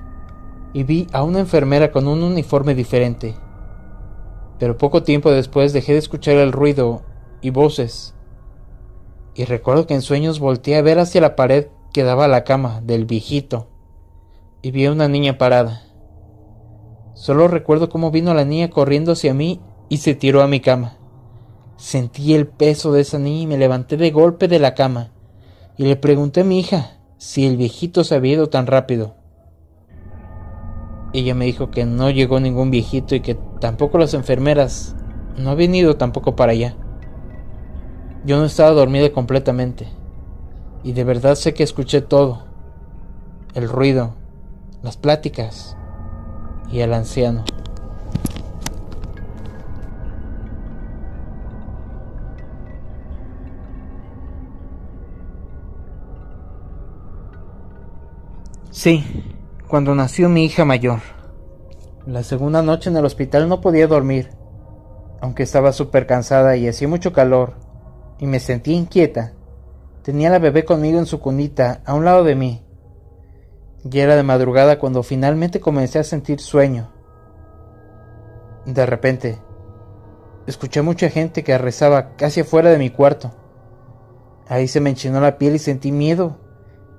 y 0.73 0.85
vi 0.85 1.07
a 1.13 1.23
una 1.23 1.41
enfermera 1.41 1.93
con 1.93 2.09
un 2.09 2.23
uniforme 2.23 2.75
diferente. 2.75 3.35
Pero 4.59 4.79
poco 4.79 5.03
tiempo 5.03 5.31
después 5.31 5.75
dejé 5.75 5.93
de 5.93 5.99
escuchar 5.99 6.37
el 6.37 6.53
ruido 6.53 7.03
y 7.43 7.51
voces. 7.51 8.15
Y 9.35 9.45
recuerdo 9.45 9.87
que 9.87 9.93
en 9.93 10.01
sueños 10.01 10.41
volteé 10.41 10.77
a 10.77 10.83
ver 10.83 10.99
hacia 10.99 11.21
la 11.21 11.37
pared 11.37 11.67
que 11.93 12.05
daba 12.05 12.25
a 12.25 12.29
la 12.29 12.45
cama 12.45 12.81
del 12.83 13.05
viejito 13.05 13.69
y 14.63 14.71
vi 14.71 14.87
a 14.87 14.93
una 14.93 15.09
niña 15.09 15.37
parada. 15.37 15.83
Solo 17.13 17.49
recuerdo 17.49 17.91
cómo 17.91 18.11
vino 18.11 18.33
la 18.33 18.47
niña 18.47 18.71
corriendo 18.71 19.13
hacia 19.13 19.35
mí 19.35 19.61
y 19.91 19.99
se 19.99 20.15
tiró 20.15 20.43
a 20.43 20.49
mi 20.49 20.61
cama. 20.61 20.97
Sentí 21.77 22.35
el 22.35 22.47
peso 22.47 22.93
de 22.93 23.03
esa 23.03 23.19
niña 23.19 23.43
y 23.43 23.47
me 23.47 23.59
levanté 23.59 23.99
de 23.99 24.11
golpe 24.11 24.49
de 24.49 24.59
la 24.59 24.75
cama 24.75 25.11
y 25.77 25.85
le 25.85 25.97
pregunté 25.97 26.41
a 26.41 26.45
mi 26.45 26.61
hija 26.61 26.96
si 27.19 27.47
el 27.47 27.57
viejito 27.57 28.05
se 28.05 28.15
había 28.15 28.35
ido 28.35 28.49
tan 28.49 28.67
rápido. 28.67 29.15
Ella 31.13 31.35
me 31.35 31.47
dijo 31.47 31.71
que 31.71 31.85
no 31.85 32.11
llegó 32.11 32.41
ningún 32.41 32.71
viejito 32.71 33.15
y 33.15 33.21
que 33.21 33.37
tampoco 33.61 33.99
las 33.99 34.15
enfermeras 34.15 34.95
no 35.37 35.51
habían 35.51 35.75
ido 35.75 35.97
tampoco 35.97 36.37
para 36.37 36.53
allá. 36.53 36.77
Yo 38.25 38.39
no 38.39 38.45
estaba 38.45 38.71
dormida 38.71 39.13
completamente 39.13 39.89
y 40.83 40.93
de 40.93 41.05
verdad 41.05 41.35
sé 41.37 41.55
que 41.55 41.63
escuché 41.63 42.01
todo. 42.01 42.45
El 43.55 43.69
ruido, 43.69 44.15
las 44.83 44.97
pláticas, 44.97 45.77
y 46.71 46.81
el 46.81 46.93
anciano. 46.93 47.45
Sí, 58.87 59.05
cuando 59.67 59.97
nació 59.97 60.29
mi 60.29 60.45
hija 60.45 60.65
mayor. 60.65 61.01
La 62.07 62.23
segunda 62.23 62.63
noche 62.63 62.89
en 62.89 62.97
el 62.97 63.05
hospital 63.05 63.49
no 63.49 63.61
podía 63.61 63.89
dormir, 63.89 64.31
aunque 65.21 65.43
estaba 65.43 65.73
súper 65.73 66.07
cansada 66.07 66.57
y 66.57 66.69
hacía 66.69 66.87
mucho 66.87 67.13
calor, 67.13 67.55
y 68.21 68.29
me 68.29 68.39
sentía 68.39 68.77
inquieta. 68.77 69.33
Tenía 70.05 70.31
la 70.31 70.39
bebé 70.39 70.65
conmigo 70.65 71.01
en 71.01 71.07
su 71.07 71.19
cunita, 71.19 71.83
a 71.85 71.95
un 71.95 72.05
lado 72.05 72.23
de 72.23 72.37
mí, 72.37 72.65
ya 73.83 74.05
era 74.05 74.15
de 74.15 74.23
madrugada 74.23 74.79
cuando 74.79 75.03
finalmente 75.03 75.59
comencé 75.59 75.99
a 75.99 76.05
sentir 76.05 76.39
sueño. 76.39 76.93
De 78.67 78.87
repente, 78.87 79.41
escuché 80.47 80.83
mucha 80.83 81.11
gente 81.11 81.43
que 81.43 81.59
rezaba 81.59 82.15
casi 82.15 82.43
afuera 82.43 82.71
de 82.71 82.79
mi 82.79 82.91
cuarto. 82.91 83.33
Ahí 84.47 84.69
se 84.69 84.81
me 84.81 84.91
enchinó 84.91 85.21
la 85.21 85.39
piel 85.39 85.57
y 85.57 85.59
sentí 85.59 85.91
miedo, 85.91 86.46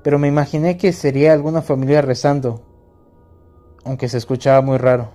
pero 0.07 0.19
me 0.19 0.29
imaginé 0.29 0.77
que 0.77 0.93
sería 0.93 1.33
alguna 1.33 1.61
familia 1.61 2.01
rezando, 2.01 2.61
aunque 3.83 4.07
se 4.07 4.17
escuchaba 4.17 4.61
muy 4.61 4.77
raro. 4.77 5.09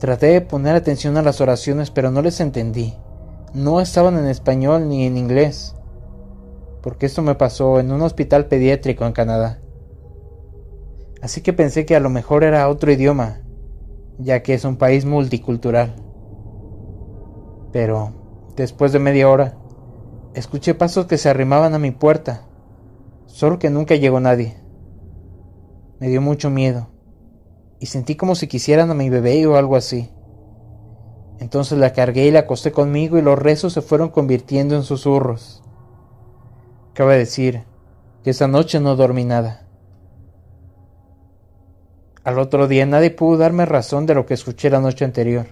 Traté 0.00 0.26
de 0.26 0.40
poner 0.40 0.74
atención 0.74 1.16
a 1.16 1.22
las 1.22 1.40
oraciones, 1.40 1.92
pero 1.92 2.10
no 2.10 2.20
les 2.20 2.40
entendí. 2.40 2.94
No 3.52 3.80
estaban 3.80 4.18
en 4.18 4.26
español 4.26 4.88
ni 4.88 5.06
en 5.06 5.16
inglés, 5.16 5.76
porque 6.82 7.06
esto 7.06 7.22
me 7.22 7.36
pasó 7.36 7.78
en 7.78 7.92
un 7.92 8.02
hospital 8.02 8.46
pediátrico 8.46 9.06
en 9.06 9.12
Canadá 9.12 9.60
así 11.22 11.42
que 11.42 11.52
pensé 11.52 11.86
que 11.86 11.94
a 11.94 12.00
lo 12.00 12.10
mejor 12.10 12.42
era 12.42 12.68
otro 12.68 12.90
idioma, 12.90 13.38
ya 14.18 14.42
que 14.42 14.54
es 14.54 14.64
un 14.64 14.78
país 14.78 15.04
multicultural. 15.04 15.94
Pero, 17.72 18.10
después 18.56 18.90
de 18.90 18.98
media 18.98 19.30
hora, 19.30 19.56
escuché 20.34 20.74
pasos 20.74 21.06
que 21.06 21.18
se 21.18 21.28
arrimaban 21.30 21.72
a 21.72 21.78
mi 21.78 21.92
puerta, 21.92 22.48
solo 23.26 23.58
que 23.58 23.70
nunca 23.70 23.96
llegó 23.96 24.20
nadie. 24.20 24.56
Me 26.00 26.08
dio 26.08 26.20
mucho 26.20 26.50
miedo, 26.50 26.88
y 27.78 27.86
sentí 27.86 28.16
como 28.16 28.34
si 28.34 28.46
quisieran 28.46 28.90
a 28.90 28.94
mi 28.94 29.10
bebé 29.10 29.46
o 29.46 29.56
algo 29.56 29.76
así. 29.76 30.10
Entonces 31.38 31.78
la 31.78 31.92
cargué 31.92 32.26
y 32.26 32.30
la 32.30 32.40
acosté 32.40 32.72
conmigo 32.72 33.18
y 33.18 33.22
los 33.22 33.38
rezos 33.38 33.72
se 33.72 33.82
fueron 33.82 34.08
convirtiendo 34.08 34.76
en 34.76 34.82
susurros. 34.82 35.62
Cabe 36.94 37.18
decir 37.18 37.64
que 38.22 38.30
esa 38.30 38.48
noche 38.48 38.80
no 38.80 38.96
dormí 38.96 39.24
nada. 39.24 39.66
Al 42.22 42.38
otro 42.38 42.68
día 42.68 42.86
nadie 42.86 43.10
pudo 43.10 43.36
darme 43.36 43.66
razón 43.66 44.06
de 44.06 44.14
lo 44.14 44.24
que 44.24 44.34
escuché 44.34 44.70
la 44.70 44.80
noche 44.80 45.04
anterior. 45.04 45.48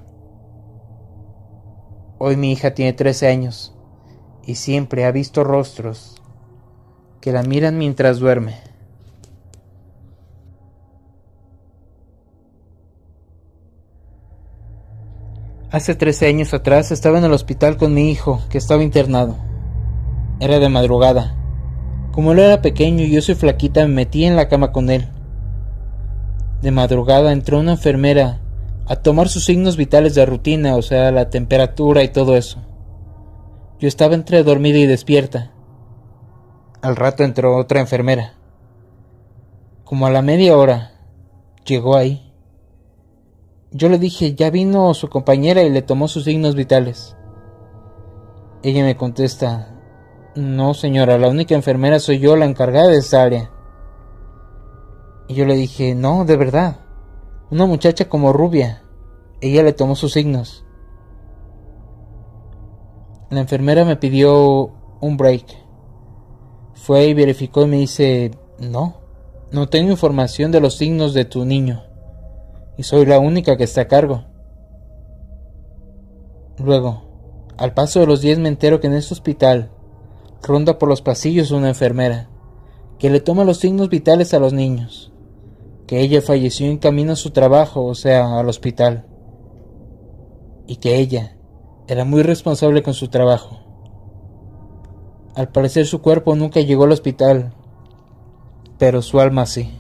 Hoy 2.19 2.37
mi 2.37 2.53
hija 2.53 2.73
tiene 2.73 2.93
13 2.93 3.29
años 3.29 3.77
y 4.45 4.55
siempre 4.55 5.05
ha 5.05 5.13
visto 5.13 5.45
rostros 5.45 6.22
que 7.23 7.31
la 7.31 7.45
miran 7.45 7.79
mientras 7.79 8.19
duerme. 8.19 8.57
Hace 15.71 15.95
13 15.95 16.27
años 16.27 16.53
atrás 16.53 16.91
estaba 16.91 17.19
en 17.19 17.25
el 17.25 17.33
hospital 17.33 17.77
con 17.77 17.95
mi 17.95 18.11
hijo, 18.11 18.43
que 18.51 18.59
estaba 18.59 18.83
internado. 18.83 19.37
Era 20.41 20.59
de 20.59 20.69
madrugada. 20.69 21.37
Como 22.11 22.33
él 22.33 22.41
era 22.41 22.61
pequeño 22.61 23.05
y 23.05 23.13
yo 23.13 23.23
soy 23.23 23.37
flaquita, 23.37 23.87
me 23.87 23.95
metí 23.95 24.25
en 24.25 24.35
la 24.35 24.49
cama 24.49 24.73
con 24.73 24.91
él. 24.91 25.09
De 26.61 26.73
madrugada 26.73 27.33
entró 27.33 27.61
una 27.61 27.73
enfermera 27.73 28.41
a 28.87 28.97
tomar 28.97 29.29
sus 29.29 29.45
signos 29.45 29.77
vitales 29.77 30.17
de 30.17 30.27
rutina, 30.27 30.75
o 30.75 30.83
sea, 30.83 31.13
la 31.13 31.31
temperatura 31.31 32.03
y 32.03 32.09
todo 32.09 32.37
eso. 32.37 32.59
Yo 33.79 33.87
estaba 33.87 34.17
entre 34.17 34.43
dormida 34.43 34.79
y 34.79 34.87
despierta. 34.87 35.52
Al 36.83 36.97
rato 36.97 37.23
entró 37.23 37.57
otra 37.57 37.79
enfermera. 37.79 38.35
Como 39.85 40.09
a 40.09 40.11
la 40.11 40.21
media 40.21 40.57
hora, 40.57 40.91
llegó 41.65 41.97
ahí. 41.97 42.35
Yo 43.71 43.89
le 43.89 44.01
dije, 44.01 44.35
ya 44.35 44.51
vino 44.51 44.93
su 44.93 45.09
compañera 45.09 45.63
y 45.63 45.71
le 45.71 45.83
tomó 45.83 46.09
sus 46.09 46.25
signos 46.25 46.57
vitales. 46.57 47.17
Ella 48.65 48.83
me 48.83 48.97
contesta, 48.97 49.79
no 50.35 50.75
señora, 50.75 51.19
la 51.19 51.29
única 51.29 51.55
enfermera 51.55 52.01
soy 52.01 52.19
yo 52.19 52.35
la 52.35 52.47
encargada 52.47 52.89
de 52.89 52.99
esa 52.99 53.23
área. 53.23 53.53
Y 55.29 55.35
yo 55.35 55.47
le 55.47 55.55
dije, 55.55 55.95
no, 55.95 56.25
de 56.25 56.37
verdad. 56.37 56.79
Una 57.53 57.67
muchacha 57.67 58.09
como 58.09 58.33
rubia. 58.33 58.83
Ella 59.41 59.63
le 59.63 59.73
tomó 59.73 59.95
sus 59.95 60.15
signos. 60.15 60.65
La 63.31 63.39
enfermera 63.39 63.85
me 63.85 63.95
pidió 63.95 64.73
un 65.01 65.17
break. 65.17 65.62
Fue 66.83 67.07
y 67.07 67.15
verificó 67.15 67.63
y 67.63 67.67
me 67.67 67.77
dice, 67.77 68.33
no, 68.59 68.97
no 69.53 69.69
tengo 69.69 69.93
información 69.93 70.51
de 70.51 70.61
los 70.61 70.75
signos 70.75 71.15
de 71.15 71.25
tu 71.25 71.45
niño. 71.45 71.85
Y 72.77 72.83
soy 72.83 73.07
la 73.07 73.21
única 73.21 73.57
que 73.57 73.63
está 73.63 73.83
a 73.83 73.89
cargo. 73.89 74.25
Luego, 76.59 77.05
al 77.57 77.73
paso 77.73 78.01
de 78.01 78.07
los 78.07 78.21
días 78.21 78.41
me 78.41 78.49
entero 78.49 78.81
que 78.81 78.89
en 78.89 78.95
este 78.95 79.15
hospital 79.15 79.71
ronda 80.43 80.81
por 80.81 80.89
los 80.89 81.03
pasillos 81.03 81.53
una 81.53 81.69
enfermera 81.69 82.29
que 82.99 83.11
le 83.11 83.21
toma 83.21 83.45
los 83.45 83.59
signos 83.59 83.89
vitales 83.89 84.35
a 84.35 84.41
los 84.41 84.53
niños 84.53 85.13
que 85.87 86.01
ella 86.01 86.21
falleció 86.21 86.67
en 86.67 86.79
camino 86.79 87.13
a 87.13 87.17
su 87.17 87.31
trabajo, 87.31 87.85
o 87.85 87.95
sea, 87.95 88.39
al 88.39 88.49
hospital, 88.49 89.05
y 90.67 90.77
que 90.77 90.97
ella 90.97 91.37
era 91.87 92.05
muy 92.05 92.23
responsable 92.23 92.83
con 92.83 92.95
su 92.95 93.09
trabajo. 93.09 93.62
Al 95.35 95.49
parecer 95.49 95.87
su 95.87 96.03
cuerpo 96.03 96.35
nunca 96.37 96.61
llegó 96.61 96.85
al 96.85 96.93
hospital, 96.93 97.55
pero 98.79 99.01
su 99.01 99.19
alma 99.19 99.47
sí. 99.47 99.71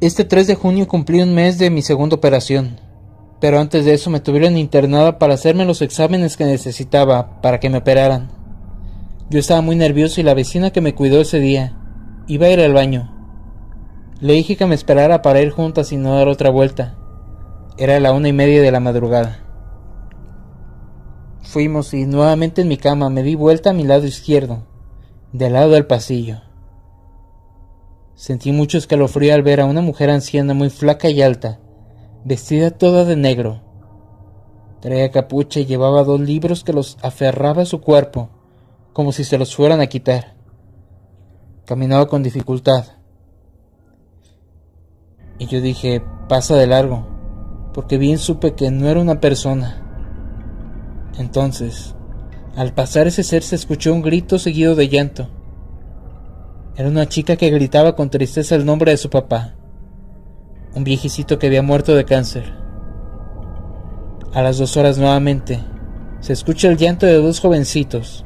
Este 0.00 0.24
3 0.24 0.46
de 0.46 0.54
junio 0.54 0.86
cumplí 0.86 1.20
un 1.22 1.34
mes 1.34 1.58
de 1.58 1.70
mi 1.70 1.82
segunda 1.82 2.14
operación, 2.14 2.78
pero 3.40 3.58
antes 3.58 3.84
de 3.86 3.94
eso 3.94 4.10
me 4.10 4.20
tuvieron 4.20 4.56
internada 4.56 5.18
para 5.18 5.34
hacerme 5.34 5.64
los 5.64 5.82
exámenes 5.82 6.36
que 6.36 6.44
necesitaba 6.44 7.40
para 7.40 7.58
que 7.58 7.70
me 7.70 7.78
operaran. 7.78 8.30
Yo 9.30 9.40
estaba 9.40 9.62
muy 9.62 9.74
nervioso 9.74 10.20
y 10.20 10.24
la 10.24 10.34
vecina 10.34 10.70
que 10.70 10.80
me 10.80 10.94
cuidó 10.94 11.22
ese 11.22 11.40
día 11.40 11.76
iba 12.28 12.46
a 12.46 12.50
ir 12.50 12.60
al 12.60 12.74
baño. 12.74 13.10
Le 14.20 14.34
dije 14.34 14.56
que 14.56 14.66
me 14.66 14.74
esperara 14.74 15.22
para 15.22 15.40
ir 15.40 15.50
juntas 15.50 15.90
y 15.90 15.96
no 15.96 16.14
dar 16.14 16.28
otra 16.28 16.50
vuelta. 16.50 16.98
Era 17.76 17.98
la 17.98 18.12
una 18.12 18.28
y 18.28 18.32
media 18.32 18.62
de 18.62 18.70
la 18.70 18.78
madrugada. 18.78 19.40
Fuimos 21.42 21.92
y 21.92 22.06
nuevamente 22.06 22.62
en 22.62 22.68
mi 22.68 22.76
cama 22.76 23.10
me 23.10 23.24
di 23.24 23.34
vuelta 23.34 23.70
a 23.70 23.72
mi 23.72 23.82
lado 23.82 24.06
izquierdo, 24.06 24.64
del 25.32 25.54
lado 25.54 25.72
del 25.72 25.84
pasillo. 25.84 26.40
Sentí 28.14 28.52
mucho 28.52 28.78
escalofrío 28.78 29.34
al 29.34 29.42
ver 29.42 29.60
a 29.60 29.64
una 29.64 29.80
mujer 29.80 30.08
anciana 30.10 30.54
muy 30.54 30.70
flaca 30.70 31.10
y 31.10 31.20
alta, 31.20 31.58
vestida 32.24 32.70
toda 32.70 33.04
de 33.04 33.16
negro. 33.16 33.60
Traía 34.80 35.10
capucha 35.10 35.58
y 35.58 35.66
llevaba 35.66 36.04
dos 36.04 36.20
libros 36.20 36.62
que 36.62 36.72
los 36.72 36.96
aferraba 37.02 37.62
a 37.62 37.66
su 37.66 37.80
cuerpo, 37.80 38.30
como 38.92 39.10
si 39.10 39.24
se 39.24 39.36
los 39.36 39.56
fueran 39.56 39.80
a 39.80 39.88
quitar. 39.88 40.36
Caminaba 41.64 42.06
con 42.06 42.22
dificultad. 42.22 42.84
Y 45.40 45.46
yo 45.46 45.60
dije, 45.60 46.04
pasa 46.28 46.54
de 46.54 46.68
largo, 46.68 47.13
porque 47.74 47.98
bien 47.98 48.18
supe 48.18 48.54
que 48.54 48.70
no 48.70 48.88
era 48.88 49.00
una 49.00 49.20
persona. 49.20 49.82
Entonces, 51.18 51.94
al 52.56 52.72
pasar 52.72 53.08
ese 53.08 53.24
ser 53.24 53.42
se 53.42 53.56
escuchó 53.56 53.92
un 53.92 54.00
grito 54.00 54.38
seguido 54.38 54.76
de 54.76 54.88
llanto. 54.88 55.28
Era 56.76 56.88
una 56.88 57.08
chica 57.08 57.36
que 57.36 57.50
gritaba 57.50 57.96
con 57.96 58.10
tristeza 58.10 58.54
el 58.54 58.64
nombre 58.64 58.92
de 58.92 58.96
su 58.96 59.10
papá, 59.10 59.54
un 60.74 60.84
viejecito 60.84 61.38
que 61.38 61.48
había 61.48 61.62
muerto 61.62 61.94
de 61.94 62.04
cáncer. 62.04 62.54
A 64.32 64.42
las 64.42 64.58
dos 64.58 64.76
horas 64.76 64.96
nuevamente, 64.96 65.60
se 66.20 66.32
escucha 66.32 66.68
el 66.68 66.76
llanto 66.76 67.06
de 67.06 67.14
dos 67.14 67.40
jovencitos. 67.40 68.24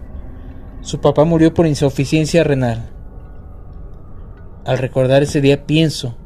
Su 0.82 1.00
papá 1.00 1.24
murió 1.24 1.52
por 1.52 1.66
insuficiencia 1.66 2.44
renal. 2.44 2.90
Al 4.64 4.78
recordar 4.78 5.22
ese 5.22 5.40
día 5.40 5.66
pienso 5.66 6.16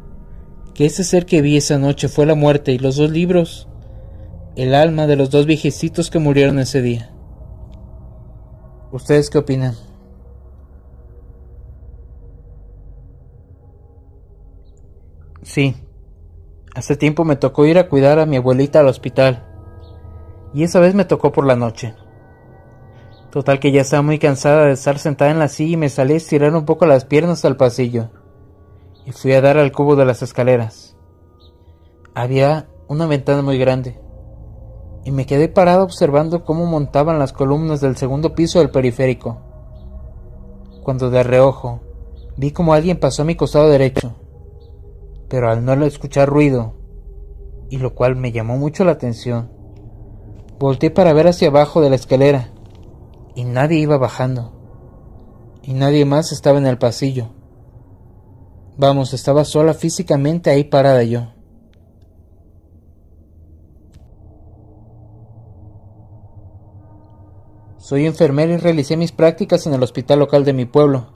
que 0.74 0.86
ese 0.86 1.04
ser 1.04 1.26
que 1.26 1.42
vi 1.42 1.56
esa 1.56 1.78
noche 1.78 2.08
fue 2.08 2.26
la 2.26 2.34
muerte 2.34 2.72
y 2.72 2.78
los 2.78 2.96
dos 2.96 3.10
libros, 3.10 3.68
el 4.56 4.74
alma 4.74 5.06
de 5.06 5.16
los 5.16 5.30
dos 5.30 5.46
viejecitos 5.46 6.10
que 6.10 6.18
murieron 6.18 6.58
ese 6.58 6.82
día. 6.82 7.10
¿Ustedes 8.90 9.30
qué 9.30 9.38
opinan? 9.38 9.74
Sí, 15.42 15.74
hace 16.74 16.96
tiempo 16.96 17.24
me 17.24 17.36
tocó 17.36 17.66
ir 17.66 17.78
a 17.78 17.88
cuidar 17.88 18.18
a 18.18 18.26
mi 18.26 18.36
abuelita 18.36 18.80
al 18.80 18.88
hospital, 18.88 19.44
y 20.54 20.62
esa 20.62 20.80
vez 20.80 20.94
me 20.94 21.04
tocó 21.04 21.32
por 21.32 21.46
la 21.46 21.56
noche. 21.56 21.94
Total 23.30 23.58
que 23.58 23.72
ya 23.72 23.80
estaba 23.80 24.02
muy 24.02 24.18
cansada 24.18 24.66
de 24.66 24.72
estar 24.72 24.98
sentada 24.98 25.30
en 25.30 25.38
la 25.38 25.48
silla 25.48 25.72
y 25.72 25.76
me 25.78 25.88
salí 25.88 26.14
a 26.14 26.18
estirar 26.18 26.54
un 26.54 26.66
poco 26.66 26.86
las 26.86 27.04
piernas 27.06 27.44
al 27.44 27.56
pasillo, 27.56 28.10
y 29.04 29.12
fui 29.12 29.32
a 29.32 29.40
dar 29.40 29.59
al 29.59 29.73
cubo 29.73 29.97
de 29.97 30.04
las 30.04 30.23
escaleras. 30.23 30.97
Había 32.14 32.68
una 32.88 33.06
ventana 33.06 33.42
muy 33.42 33.59
grande, 33.59 34.00
y 35.04 35.11
me 35.11 35.26
quedé 35.26 35.49
parado 35.49 35.85
observando 35.85 36.44
cómo 36.44 36.66
montaban 36.66 37.18
las 37.18 37.32
columnas 37.32 37.80
del 37.80 37.97
segundo 37.97 38.35
piso 38.35 38.59
del 38.59 38.71
periférico, 38.71 39.38
cuando 40.82 41.11
de 41.11 41.23
reojo 41.23 41.80
vi 42.37 42.50
como 42.50 42.75
alguien 42.75 42.99
pasó 42.99 43.23
a 43.23 43.25
mi 43.25 43.35
costado 43.35 43.68
derecho 43.68 44.14
pero 45.32 45.50
al 45.50 45.64
no 45.64 45.73
escuchar 45.87 46.28
ruido, 46.28 46.75
y 47.71 47.78
lo 47.78 47.94
cual 47.94 48.16
me 48.16 48.32
llamó 48.32 48.59
mucho 48.59 48.85
la 48.85 48.92
atención, 48.92 49.50
volteé 50.59 50.90
para 50.90 51.14
ver 51.14 51.26
hacia 51.26 51.49
abajo 51.49 51.80
de 51.80 51.88
la 51.88 51.97
escalera, 51.97 52.50
y 53.35 53.44
nadie 53.44 53.78
iba 53.78 53.97
bajando, 53.97 54.52
y 55.62 55.73
nadie 55.73 56.04
más 56.04 56.32
estaba 56.32 56.59
en 56.59 56.66
el 56.66 56.76
pasillo. 56.76 57.31
Vamos, 58.76 59.12
estaba 59.12 59.44
sola 59.44 59.74
físicamente 59.74 60.48
ahí 60.48 60.64
parada 60.64 61.02
yo. 61.02 61.32
Soy 67.76 68.06
enfermera 68.06 68.54
y 68.54 68.56
realicé 68.56 68.96
mis 68.96 69.12
prácticas 69.12 69.66
en 69.66 69.74
el 69.74 69.82
hospital 69.82 70.20
local 70.20 70.44
de 70.44 70.54
mi 70.54 70.64
pueblo. 70.64 71.12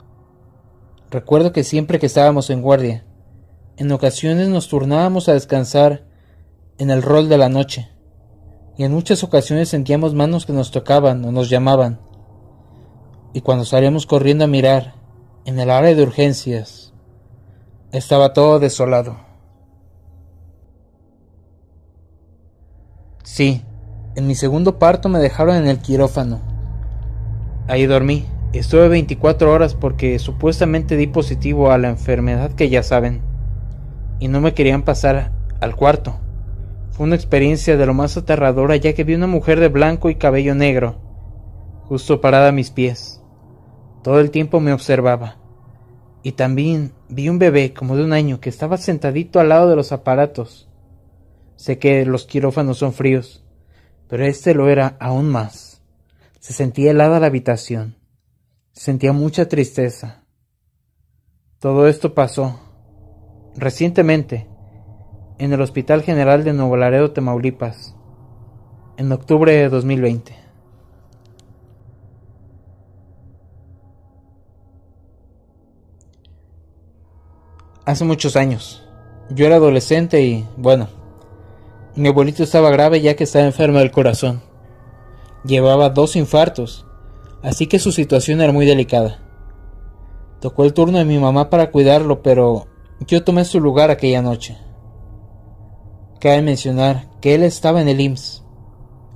Recuerdo 1.09 1.51
que 1.51 1.63
siempre 1.63 1.97
que 1.97 2.05
estábamos 2.05 2.49
en 2.49 2.61
guardia, 2.61 3.05
en 3.77 3.91
ocasiones 3.91 4.49
nos 4.49 4.67
turnábamos 4.67 5.27
a 5.27 5.33
descansar 5.33 6.05
en 6.77 6.91
el 6.91 7.01
rol 7.01 7.29
de 7.29 7.37
la 7.37 7.49
noche, 7.49 7.89
y 8.77 8.83
en 8.83 8.91
muchas 8.91 9.23
ocasiones 9.23 9.69
sentíamos 9.69 10.13
manos 10.13 10.45
que 10.45 10.53
nos 10.53 10.69
tocaban 10.69 11.25
o 11.25 11.31
nos 11.31 11.49
llamaban. 11.49 11.99
Y 13.33 13.41
cuando 13.41 13.65
salíamos 13.65 14.05
corriendo 14.05 14.43
a 14.43 14.47
mirar, 14.47 14.93
en 15.45 15.59
el 15.59 15.71
área 15.71 15.95
de 15.95 16.03
urgencias, 16.03 16.86
estaba 17.91 18.33
todo 18.33 18.59
desolado. 18.59 19.17
Sí, 23.23 23.61
en 24.15 24.27
mi 24.27 24.35
segundo 24.35 24.79
parto 24.79 25.09
me 25.09 25.19
dejaron 25.19 25.55
en 25.55 25.67
el 25.67 25.79
quirófano. 25.79 26.41
Ahí 27.67 27.85
dormí. 27.85 28.25
Estuve 28.53 28.87
24 28.87 29.51
horas 29.51 29.75
porque 29.75 30.17
supuestamente 30.19 30.95
di 30.95 31.07
positivo 31.07 31.71
a 31.71 31.77
la 31.77 31.89
enfermedad 31.89 32.53
que 32.53 32.69
ya 32.69 32.81
saben 32.81 33.21
y 34.19 34.29
no 34.29 34.39
me 34.41 34.53
querían 34.53 34.83
pasar 34.83 35.31
al 35.59 35.75
cuarto. 35.75 36.15
Fue 36.91 37.05
una 37.05 37.15
experiencia 37.15 37.77
de 37.77 37.85
lo 37.85 37.93
más 37.93 38.17
aterradora 38.17 38.75
ya 38.77 38.93
que 38.93 39.03
vi 39.03 39.15
una 39.15 39.27
mujer 39.27 39.59
de 39.59 39.67
blanco 39.67 40.09
y 40.09 40.15
cabello 40.15 40.55
negro, 40.55 40.95
justo 41.83 42.21
parada 42.21 42.49
a 42.49 42.53
mis 42.53 42.71
pies. 42.71 43.21
Todo 44.01 44.19
el 44.19 44.31
tiempo 44.31 44.59
me 44.61 44.73
observaba. 44.73 45.35
Y 46.27 46.33
también 46.33 46.91
vi 47.07 47.29
un 47.29 47.39
bebé 47.39 47.73
como 47.73 47.95
de 47.95 48.03
un 48.03 48.11
año 48.11 48.41
que 48.41 48.49
estaba 48.49 48.75
sentadito 48.75 49.39
al 49.39 49.47
lado 49.47 49.69
de 49.69 49.77
los 49.77 49.93
aparatos. 49.93 50.67
Sé 51.55 51.79
que 51.79 52.05
los 52.05 52.25
quirófanos 52.25 52.79
son 52.79 52.91
fríos, 52.91 53.45
pero 54.09 54.25
este 54.25 54.53
lo 54.53 54.67
era 54.67 54.97
aún 54.99 55.29
más. 55.29 55.81
Se 56.41 56.51
sentía 56.51 56.91
helada 56.91 57.21
la 57.21 57.27
habitación. 57.27 57.95
Sentía 58.73 59.13
mucha 59.13 59.47
tristeza. 59.47 60.25
Todo 61.59 61.87
esto 61.87 62.13
pasó 62.13 62.59
recientemente 63.55 64.49
en 65.39 65.53
el 65.53 65.61
Hospital 65.61 66.03
General 66.03 66.43
de 66.43 66.51
Nuevo 66.51 66.75
Laredo, 66.75 67.11
Tamaulipas, 67.11 67.95
en 68.97 69.13
octubre 69.13 69.53
de 69.53 69.69
2020. 69.69 70.46
Hace 77.87 78.03
muchos 78.03 78.35
años. 78.35 78.83
Yo 79.29 79.45
era 79.45 79.55
adolescente 79.55 80.21
y, 80.21 80.45
bueno, 80.57 80.89
mi 81.95 82.09
abuelito 82.09 82.43
estaba 82.43 82.69
grave 82.69 82.99
ya 82.99 83.15
que 83.15 83.23
estaba 83.23 83.45
enfermo 83.45 83.79
del 83.79 83.91
corazón. 83.91 84.41
Llevaba 85.45 85.89
dos 85.89 86.17
infartos, 86.17 86.85
así 87.41 87.67
que 87.67 87.79
su 87.79 87.93
situación 87.93 88.41
era 88.41 88.51
muy 88.51 88.65
delicada. 88.65 89.21
Tocó 90.41 90.65
el 90.65 90.73
turno 90.73 90.97
de 90.97 91.05
mi 91.05 91.17
mamá 91.17 91.49
para 91.49 91.71
cuidarlo, 91.71 92.21
pero 92.21 92.67
yo 93.07 93.23
tomé 93.23 93.45
su 93.45 93.61
lugar 93.61 93.89
aquella 93.89 94.21
noche. 94.21 94.57
Cabe 96.19 96.41
mencionar 96.41 97.07
que 97.21 97.35
él 97.35 97.43
estaba 97.43 97.79
en 97.79 97.87
el 97.87 98.01
IMSS. 98.01 98.43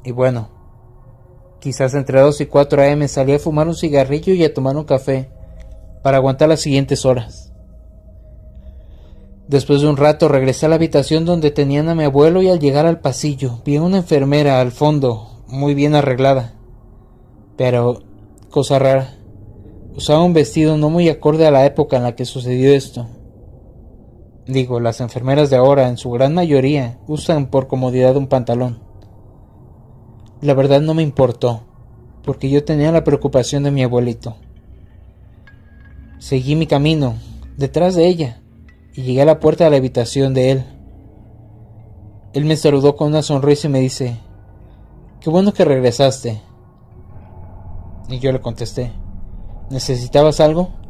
Y 0.05 0.11
bueno, 0.11 0.47
quizás 1.59 1.93
entre 1.93 2.21
2 2.21 2.39
y 2.39 2.45
4 2.45 2.83
a.m. 2.83 3.05
salí 3.09 3.33
a 3.33 3.39
fumar 3.39 3.67
un 3.67 3.75
cigarrillo 3.75 4.33
y 4.33 4.45
a 4.45 4.53
tomar 4.53 4.77
un 4.77 4.85
café 4.85 5.29
para 6.03 6.15
aguantar 6.15 6.47
las 6.47 6.61
siguientes 6.61 7.05
horas. 7.05 7.50
Después 9.47 9.81
de 9.81 9.89
un 9.89 9.97
rato 9.97 10.27
regresé 10.27 10.65
a 10.65 10.69
la 10.69 10.75
habitación 10.75 11.25
donde 11.25 11.51
tenían 11.51 11.89
a 11.89 11.95
mi 11.95 12.03
abuelo 12.03 12.41
y 12.41 12.49
al 12.49 12.59
llegar 12.59 12.85
al 12.85 13.01
pasillo 13.01 13.59
vi 13.65 13.75
a 13.75 13.81
una 13.81 13.97
enfermera 13.97 14.61
al 14.61 14.71
fondo, 14.71 15.43
muy 15.47 15.73
bien 15.73 15.95
arreglada. 15.95 16.53
Pero, 17.57 18.03
cosa 18.49 18.79
rara, 18.79 19.15
usaba 19.95 20.23
un 20.23 20.33
vestido 20.33 20.77
no 20.77 20.89
muy 20.89 21.09
acorde 21.09 21.45
a 21.45 21.51
la 21.51 21.65
época 21.65 21.97
en 21.97 22.03
la 22.03 22.15
que 22.15 22.25
sucedió 22.25 22.73
esto. 22.73 23.07
Digo, 24.47 24.79
las 24.79 25.01
enfermeras 25.01 25.49
de 25.49 25.57
ahora 25.57 25.87
en 25.87 25.97
su 25.97 26.09
gran 26.11 26.33
mayoría 26.33 26.97
usan 27.07 27.47
por 27.47 27.67
comodidad 27.67 28.17
un 28.17 28.27
pantalón. 28.27 28.79
La 30.41 30.53
verdad 30.53 30.81
no 30.81 30.93
me 30.93 31.03
importó, 31.03 31.61
porque 32.23 32.49
yo 32.49 32.63
tenía 32.63 32.91
la 32.91 33.03
preocupación 33.03 33.63
de 33.63 33.71
mi 33.71 33.83
abuelito. 33.83 34.37
Seguí 36.17 36.55
mi 36.55 36.67
camino, 36.67 37.15
detrás 37.57 37.95
de 37.95 38.07
ella, 38.07 38.40
y 38.93 39.03
llegué 39.03 39.21
a 39.21 39.25
la 39.25 39.39
puerta 39.39 39.65
de 39.65 39.71
la 39.71 39.77
habitación 39.77 40.33
de 40.33 40.51
él. 40.51 40.65
Él 42.33 42.45
me 42.45 42.55
saludó 42.55 42.95
con 42.95 43.09
una 43.09 43.21
sonrisa 43.21 43.67
y 43.67 43.71
me 43.71 43.79
dice, 43.79 44.17
Qué 45.19 45.29
bueno 45.29 45.53
que 45.53 45.65
regresaste. 45.65 46.41
Y 48.09 48.19
yo 48.19 48.31
le 48.31 48.41
contesté, 48.41 48.91
¿necesitabas 49.69 50.39
algo? 50.39 50.81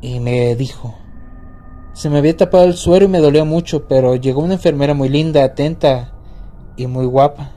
y 0.00 0.20
me 0.20 0.54
dijo, 0.56 0.94
se 1.92 2.08
me 2.08 2.18
había 2.18 2.36
tapado 2.36 2.64
el 2.64 2.74
suero 2.74 3.04
y 3.04 3.08
me 3.08 3.18
dolió 3.18 3.44
mucho, 3.44 3.86
pero 3.86 4.16
llegó 4.16 4.42
una 4.42 4.54
enfermera 4.54 4.94
muy 4.94 5.08
linda, 5.08 5.44
atenta 5.44 6.14
y 6.76 6.86
muy 6.86 7.06
guapa. 7.06 7.52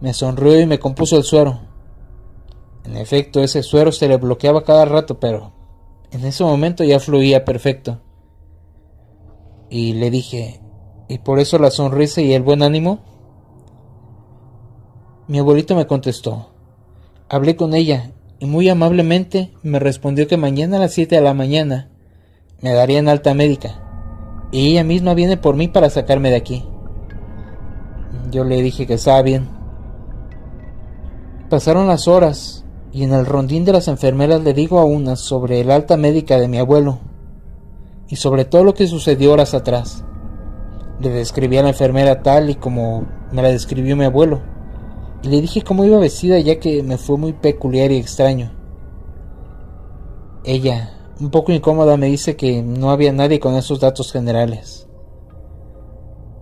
Me 0.00 0.12
sonrió 0.12 0.60
y 0.60 0.66
me 0.66 0.78
compuso 0.78 1.16
el 1.16 1.24
suero. 1.24 1.60
En 2.84 2.96
efecto, 2.96 3.40
ese 3.40 3.62
suero 3.62 3.90
se 3.90 4.08
le 4.08 4.16
bloqueaba 4.16 4.62
cada 4.62 4.84
rato, 4.84 5.18
pero 5.18 5.52
en 6.10 6.24
ese 6.24 6.44
momento 6.44 6.84
ya 6.84 7.00
fluía 7.00 7.44
perfecto. 7.44 8.00
Y 9.70 9.94
le 9.94 10.10
dije, 10.10 10.60
¿y 11.08 11.18
por 11.18 11.38
eso 11.38 11.58
la 11.58 11.70
sonrisa 11.70 12.20
y 12.20 12.32
el 12.32 12.42
buen 12.42 12.62
ánimo? 12.62 13.00
Mi 15.26 15.38
abuelito 15.38 15.74
me 15.76 15.86
contestó. 15.86 16.50
Hablé 17.28 17.56
con 17.56 17.74
ella 17.74 18.12
y 18.38 18.46
muy 18.46 18.68
amablemente 18.68 19.52
me 19.62 19.78
respondió 19.78 20.26
que 20.26 20.38
mañana 20.38 20.78
a 20.78 20.80
las 20.80 20.92
7 20.92 21.16
de 21.16 21.20
la 21.20 21.34
mañana 21.34 21.90
me 22.62 22.72
darían 22.72 23.08
alta 23.08 23.34
médica 23.34 23.82
y 24.50 24.70
ella 24.70 24.84
misma 24.84 25.14
viene 25.14 25.36
por 25.36 25.56
mí 25.56 25.68
para 25.68 25.90
sacarme 25.90 26.30
de 26.30 26.36
aquí. 26.36 26.64
Yo 28.30 28.44
le 28.44 28.62
dije 28.62 28.86
que 28.86 28.94
estaba 28.94 29.20
bien. 29.22 29.48
Pasaron 31.50 31.86
las 31.86 32.08
horas 32.08 32.64
y 32.98 33.04
en 33.04 33.12
el 33.12 33.26
rondín 33.26 33.64
de 33.64 33.70
las 33.70 33.86
enfermeras 33.86 34.42
le 34.42 34.52
digo 34.54 34.80
a 34.80 34.84
una 34.84 35.14
sobre 35.14 35.60
el 35.60 35.70
alta 35.70 35.96
médica 35.96 36.36
de 36.36 36.48
mi 36.48 36.58
abuelo 36.58 36.98
y 38.08 38.16
sobre 38.16 38.44
todo 38.44 38.64
lo 38.64 38.74
que 38.74 38.88
sucedió 38.88 39.32
horas 39.32 39.54
atrás. 39.54 40.04
Le 40.98 41.08
describí 41.10 41.58
a 41.58 41.62
la 41.62 41.68
enfermera 41.68 42.24
tal 42.24 42.50
y 42.50 42.56
como 42.56 43.06
me 43.30 43.40
la 43.40 43.50
describió 43.50 43.96
mi 43.96 44.04
abuelo 44.04 44.40
y 45.22 45.28
le 45.28 45.40
dije 45.40 45.62
cómo 45.62 45.84
iba 45.84 45.96
vestida 46.00 46.40
ya 46.40 46.58
que 46.58 46.82
me 46.82 46.98
fue 46.98 47.16
muy 47.18 47.34
peculiar 47.34 47.92
y 47.92 47.98
extraño. 47.98 48.50
Ella, 50.42 50.92
un 51.20 51.30
poco 51.30 51.52
incómoda, 51.52 51.96
me 51.96 52.08
dice 52.08 52.34
que 52.34 52.64
no 52.64 52.90
había 52.90 53.12
nadie 53.12 53.38
con 53.38 53.54
esos 53.54 53.78
datos 53.78 54.10
generales. 54.10 54.88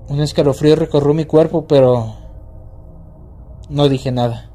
Un 0.09 0.23
escalofrío 0.23 0.75
recorrió 0.75 1.13
mi 1.13 1.27
cuerpo, 1.27 1.67
pero 1.67 2.15
no 3.69 3.91
dije 3.91 4.11
nada. 4.11 4.46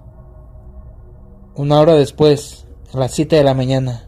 Una 1.54 1.82
hora 1.82 1.96
después, 1.96 2.66
a 2.94 2.98
las 2.98 3.12
siete 3.12 3.36
de 3.36 3.44
la 3.44 3.54
mañana, 3.54 4.08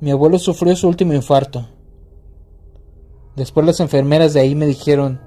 mi 0.00 0.10
abuelo 0.10 0.40
sufrió 0.40 0.74
su 0.74 0.88
último 0.88 1.14
infarto. 1.14 1.68
Después 3.36 3.64
las 3.64 3.78
enfermeras 3.78 4.34
de 4.34 4.40
ahí 4.40 4.56
me 4.56 4.66
dijeron 4.66 5.20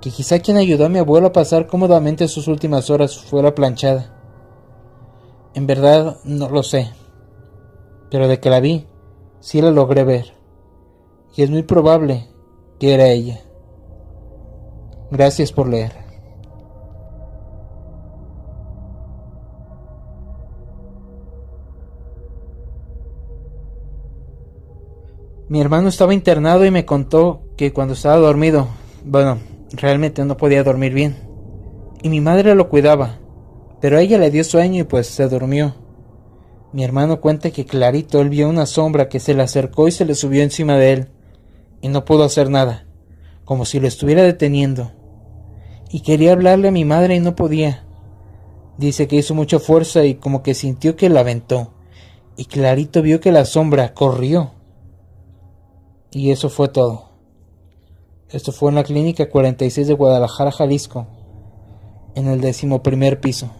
que 0.00 0.10
quizá 0.10 0.38
quien 0.38 0.56
ayudó 0.56 0.86
a 0.86 0.88
mi 0.88 0.98
abuelo 0.98 1.26
a 1.28 1.32
pasar 1.32 1.66
cómodamente 1.66 2.28
sus 2.28 2.48
últimas 2.48 2.88
horas 2.88 3.18
fuera 3.18 3.54
planchada. 3.54 4.16
En 5.54 5.66
verdad 5.66 6.16
no 6.24 6.48
lo 6.48 6.62
sé, 6.62 6.90
pero 8.10 8.26
de 8.26 8.40
que 8.40 8.48
la 8.48 8.60
vi, 8.60 8.86
sí 9.40 9.60
la 9.60 9.70
logré 9.70 10.02
ver, 10.02 10.32
y 11.36 11.42
es 11.42 11.50
muy 11.50 11.62
probable 11.62 12.30
que 12.80 12.94
era 12.94 13.08
ella. 13.08 13.42
Gracias 15.10 15.52
por 15.52 15.68
leer. 15.68 16.01
Mi 25.52 25.60
hermano 25.60 25.90
estaba 25.90 26.14
internado 26.14 26.64
y 26.64 26.70
me 26.70 26.86
contó 26.86 27.42
que 27.58 27.74
cuando 27.74 27.92
estaba 27.92 28.16
dormido, 28.16 28.68
bueno, 29.04 29.36
realmente 29.72 30.24
no 30.24 30.38
podía 30.38 30.64
dormir 30.64 30.94
bien. 30.94 31.14
Y 32.02 32.08
mi 32.08 32.22
madre 32.22 32.54
lo 32.54 32.70
cuidaba, 32.70 33.18
pero 33.78 33.98
a 33.98 34.00
ella 34.00 34.16
le 34.16 34.30
dio 34.30 34.44
sueño 34.44 34.80
y 34.80 34.84
pues 34.84 35.08
se 35.08 35.28
durmió. 35.28 35.74
Mi 36.72 36.84
hermano 36.84 37.20
cuenta 37.20 37.50
que 37.50 37.66
clarito 37.66 38.22
él 38.22 38.30
vio 38.30 38.48
una 38.48 38.64
sombra 38.64 39.10
que 39.10 39.20
se 39.20 39.34
le 39.34 39.42
acercó 39.42 39.88
y 39.88 39.92
se 39.92 40.06
le 40.06 40.14
subió 40.14 40.42
encima 40.42 40.78
de 40.78 40.92
él, 40.94 41.08
y 41.82 41.88
no 41.88 42.06
pudo 42.06 42.24
hacer 42.24 42.48
nada, 42.48 42.86
como 43.44 43.66
si 43.66 43.78
lo 43.78 43.88
estuviera 43.88 44.22
deteniendo. 44.22 44.92
Y 45.90 46.00
quería 46.00 46.32
hablarle 46.32 46.68
a 46.68 46.72
mi 46.72 46.86
madre 46.86 47.16
y 47.16 47.20
no 47.20 47.36
podía. 47.36 47.84
Dice 48.78 49.06
que 49.06 49.16
hizo 49.16 49.34
mucha 49.34 49.58
fuerza 49.58 50.02
y 50.02 50.14
como 50.14 50.42
que 50.42 50.54
sintió 50.54 50.96
que 50.96 51.10
la 51.10 51.20
aventó, 51.20 51.74
y 52.38 52.46
clarito 52.46 53.02
vio 53.02 53.20
que 53.20 53.32
la 53.32 53.44
sombra 53.44 53.92
corrió 53.92 54.52
y 56.12 56.30
eso 56.30 56.48
fue 56.48 56.68
todo. 56.68 57.10
Esto 58.28 58.52
fue 58.52 58.70
en 58.70 58.76
la 58.76 58.84
Clínica 58.84 59.28
46 59.28 59.88
de 59.88 59.94
Guadalajara, 59.94 60.52
Jalisco, 60.52 61.06
en 62.14 62.28
el 62.28 62.40
decimoprimer 62.40 63.20
piso. 63.20 63.50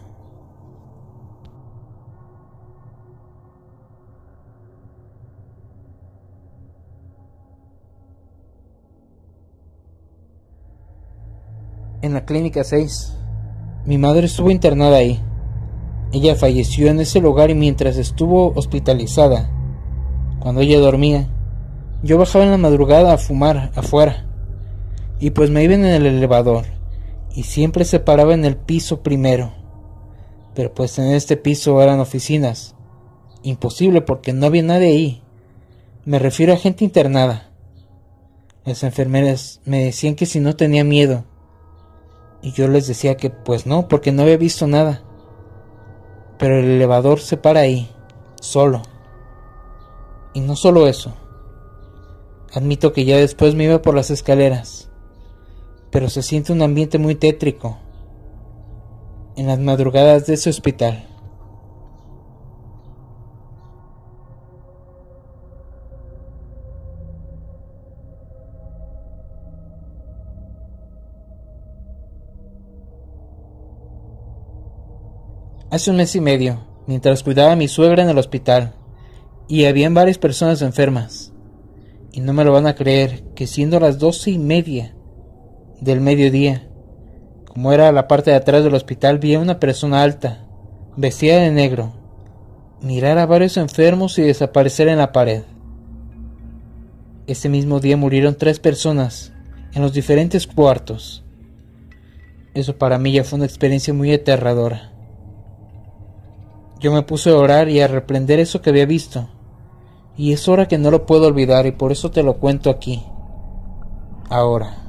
En 12.03 12.15
la 12.15 12.25
Clínica 12.25 12.65
6, 12.65 13.17
mi 13.87 13.97
madre 13.97 14.27
estuvo 14.27 14.51
internada 14.51 14.97
ahí. 14.97 15.23
Ella 16.13 16.35
falleció 16.35 16.89
en 16.89 17.01
ese 17.01 17.21
lugar 17.21 17.51
y 17.51 17.55
mientras 17.55 17.97
estuvo 17.97 18.53
hospitalizada, 18.57 19.51
cuando 20.41 20.61
ella 20.63 20.81
dormía, 20.81 21.32
yo 22.03 22.19
bajaba 22.19 22.45
en 22.45 22.51
la 22.51 22.59
madrugada 22.59 23.13
a 23.13 23.19
fumar 23.19 23.71
afuera, 23.75 24.27
y 25.21 25.31
pues 25.31 25.51
me 25.51 25.63
iba 25.63 25.75
en 25.75 25.85
el 25.85 26.07
elevador, 26.07 26.65
y 27.35 27.45
siempre 27.45 27.85
se 27.85 28.01
paraba 28.01 28.35
en 28.35 28.45
el 28.45 28.57
piso 28.57 29.03
primero. 29.03 29.53
Pero 30.55 30.75
pues 30.75 30.99
en 30.99 31.13
este 31.13 31.37
piso 31.37 31.81
eran 31.81 32.01
oficinas. 32.01 32.75
Imposible 33.43 34.03
porque 34.03 34.33
no 34.33 34.47
había 34.47 34.63
nadie 34.63 34.89
ahí. 34.89 35.23
Me 36.05 36.19
refiero 36.19 36.53
a 36.53 36.57
gente 36.57 36.85
internada. 36.85 37.51
Las 38.65 38.83
enfermeras 38.83 39.61
me 39.65 39.85
decían 39.85 40.15
que 40.15 40.27
si 40.27 40.41
no 40.41 40.55
tenía 40.55 40.85
miedo. 40.85 41.25
Y 42.43 42.53
yo 42.53 42.69
les 42.69 42.87
decía 42.87 43.17
que 43.17 43.31
pues 43.31 43.67
no, 43.67 43.89
porque 43.89 44.13
no 44.13 44.23
había 44.23 44.37
visto 44.37 44.67
nada. 44.67 45.03
Pero 46.39 46.59
el 46.59 46.67
elevador 46.67 47.21
se 47.21 47.37
para 47.37 47.61
ahí, 47.61 47.91
solo. 48.41 48.83
Y 50.35 50.41
no 50.41 50.57
solo 50.57 50.87
eso. 50.87 51.15
Admito 52.55 52.93
que 52.93 53.07
ya 53.07 53.17
después 53.17 53.55
me 53.55 53.65
iba 53.65 53.81
por 53.81 53.95
las 53.95 54.11
escaleras, 54.11 54.91
pero 55.91 56.11
se 56.11 56.23
siente 56.23 56.53
un 56.53 56.61
ambiente 56.61 56.99
muy 56.99 57.15
tétrico 57.15 57.79
en 59.37 59.47
las 59.47 59.59
madrugadas 59.59 60.27
de 60.27 60.35
ese 60.35 60.51
hospital. 60.51 61.09
Hace 75.71 75.91
un 75.91 75.97
mes 75.97 76.15
y 76.15 76.21
medio, 76.21 76.59
mientras 76.87 77.23
cuidaba 77.23 77.53
a 77.53 77.57
mi 77.57 77.67
suegra 77.67 78.03
en 78.03 78.11
el 78.11 78.19
hospital, 78.19 78.75
y 79.49 79.65
habían 79.65 79.95
varias 79.95 80.19
personas 80.19 80.61
enfermas. 80.61 81.32
Y 82.13 82.21
no 82.21 82.35
me 82.35 82.45
lo 82.45 82.53
van 82.53 82.67
a 82.67 82.75
creer 82.75 83.23
que 83.35 83.47
siendo 83.47 83.81
las 83.81 83.99
doce 83.99 84.31
y 84.31 84.39
media 84.39 84.95
del 85.81 86.03
mediodía, 86.03 86.69
como 87.47 87.73
era 87.73 87.91
la 87.91 88.07
parte 88.07 88.31
de 88.31 88.37
atrás 88.37 88.63
del 88.63 88.75
hospital, 88.75 89.19
vi 89.19 89.35
a 89.35 89.41
una 89.41 89.59
persona 89.59 90.03
alta, 90.03 90.47
vestida 90.95 91.39
de 91.39 91.51
negro, 91.51 91.95
mirar 92.83 93.17
a 93.17 93.25
varios 93.25 93.57
enfermos 93.57 94.19
y 94.19 94.23
desaparecer 94.23 94.89
en 94.89 94.99
la 94.99 95.11
pared. 95.11 95.43
Ese 97.27 97.49
mismo 97.49 97.81
día 97.81 97.97
murieron 97.97 98.37
tres 98.37 98.61
personas 98.61 99.33
en 99.73 99.81
los 99.81 99.95
diferentes 99.95 100.47
cuartos. 100.47 101.25
Eso 102.53 102.77
para 102.77 102.99
mí 102.99 103.13
ya 103.13 103.25
fue 103.25 103.39
una 103.39 103.47
experiencia 103.47 103.95
muy 103.95 104.13
aterradora. 104.13 104.93
Yo 106.79 106.93
me 106.93 107.03
puse 107.03 107.31
a 107.31 107.37
orar 107.37 107.71
y 107.71 107.81
a 107.81 107.89
reprender 107.89 108.39
eso 108.39 108.61
que 108.61 108.69
había 108.69 108.85
visto 108.85 109.31
y 110.17 110.33
es 110.33 110.49
hora 110.49 110.69
que 110.69 110.79
no 110.79 110.91
lo 110.91 111.07
puedo 111.07 111.27
olvidar 111.27 111.67
y 111.67 111.73
por 111.73 111.93
eso 111.93 112.11
te 112.11 112.23
lo 112.23 112.35
cuento 112.35 112.71
aquí. 112.71 113.03
Ahora. 114.29 114.82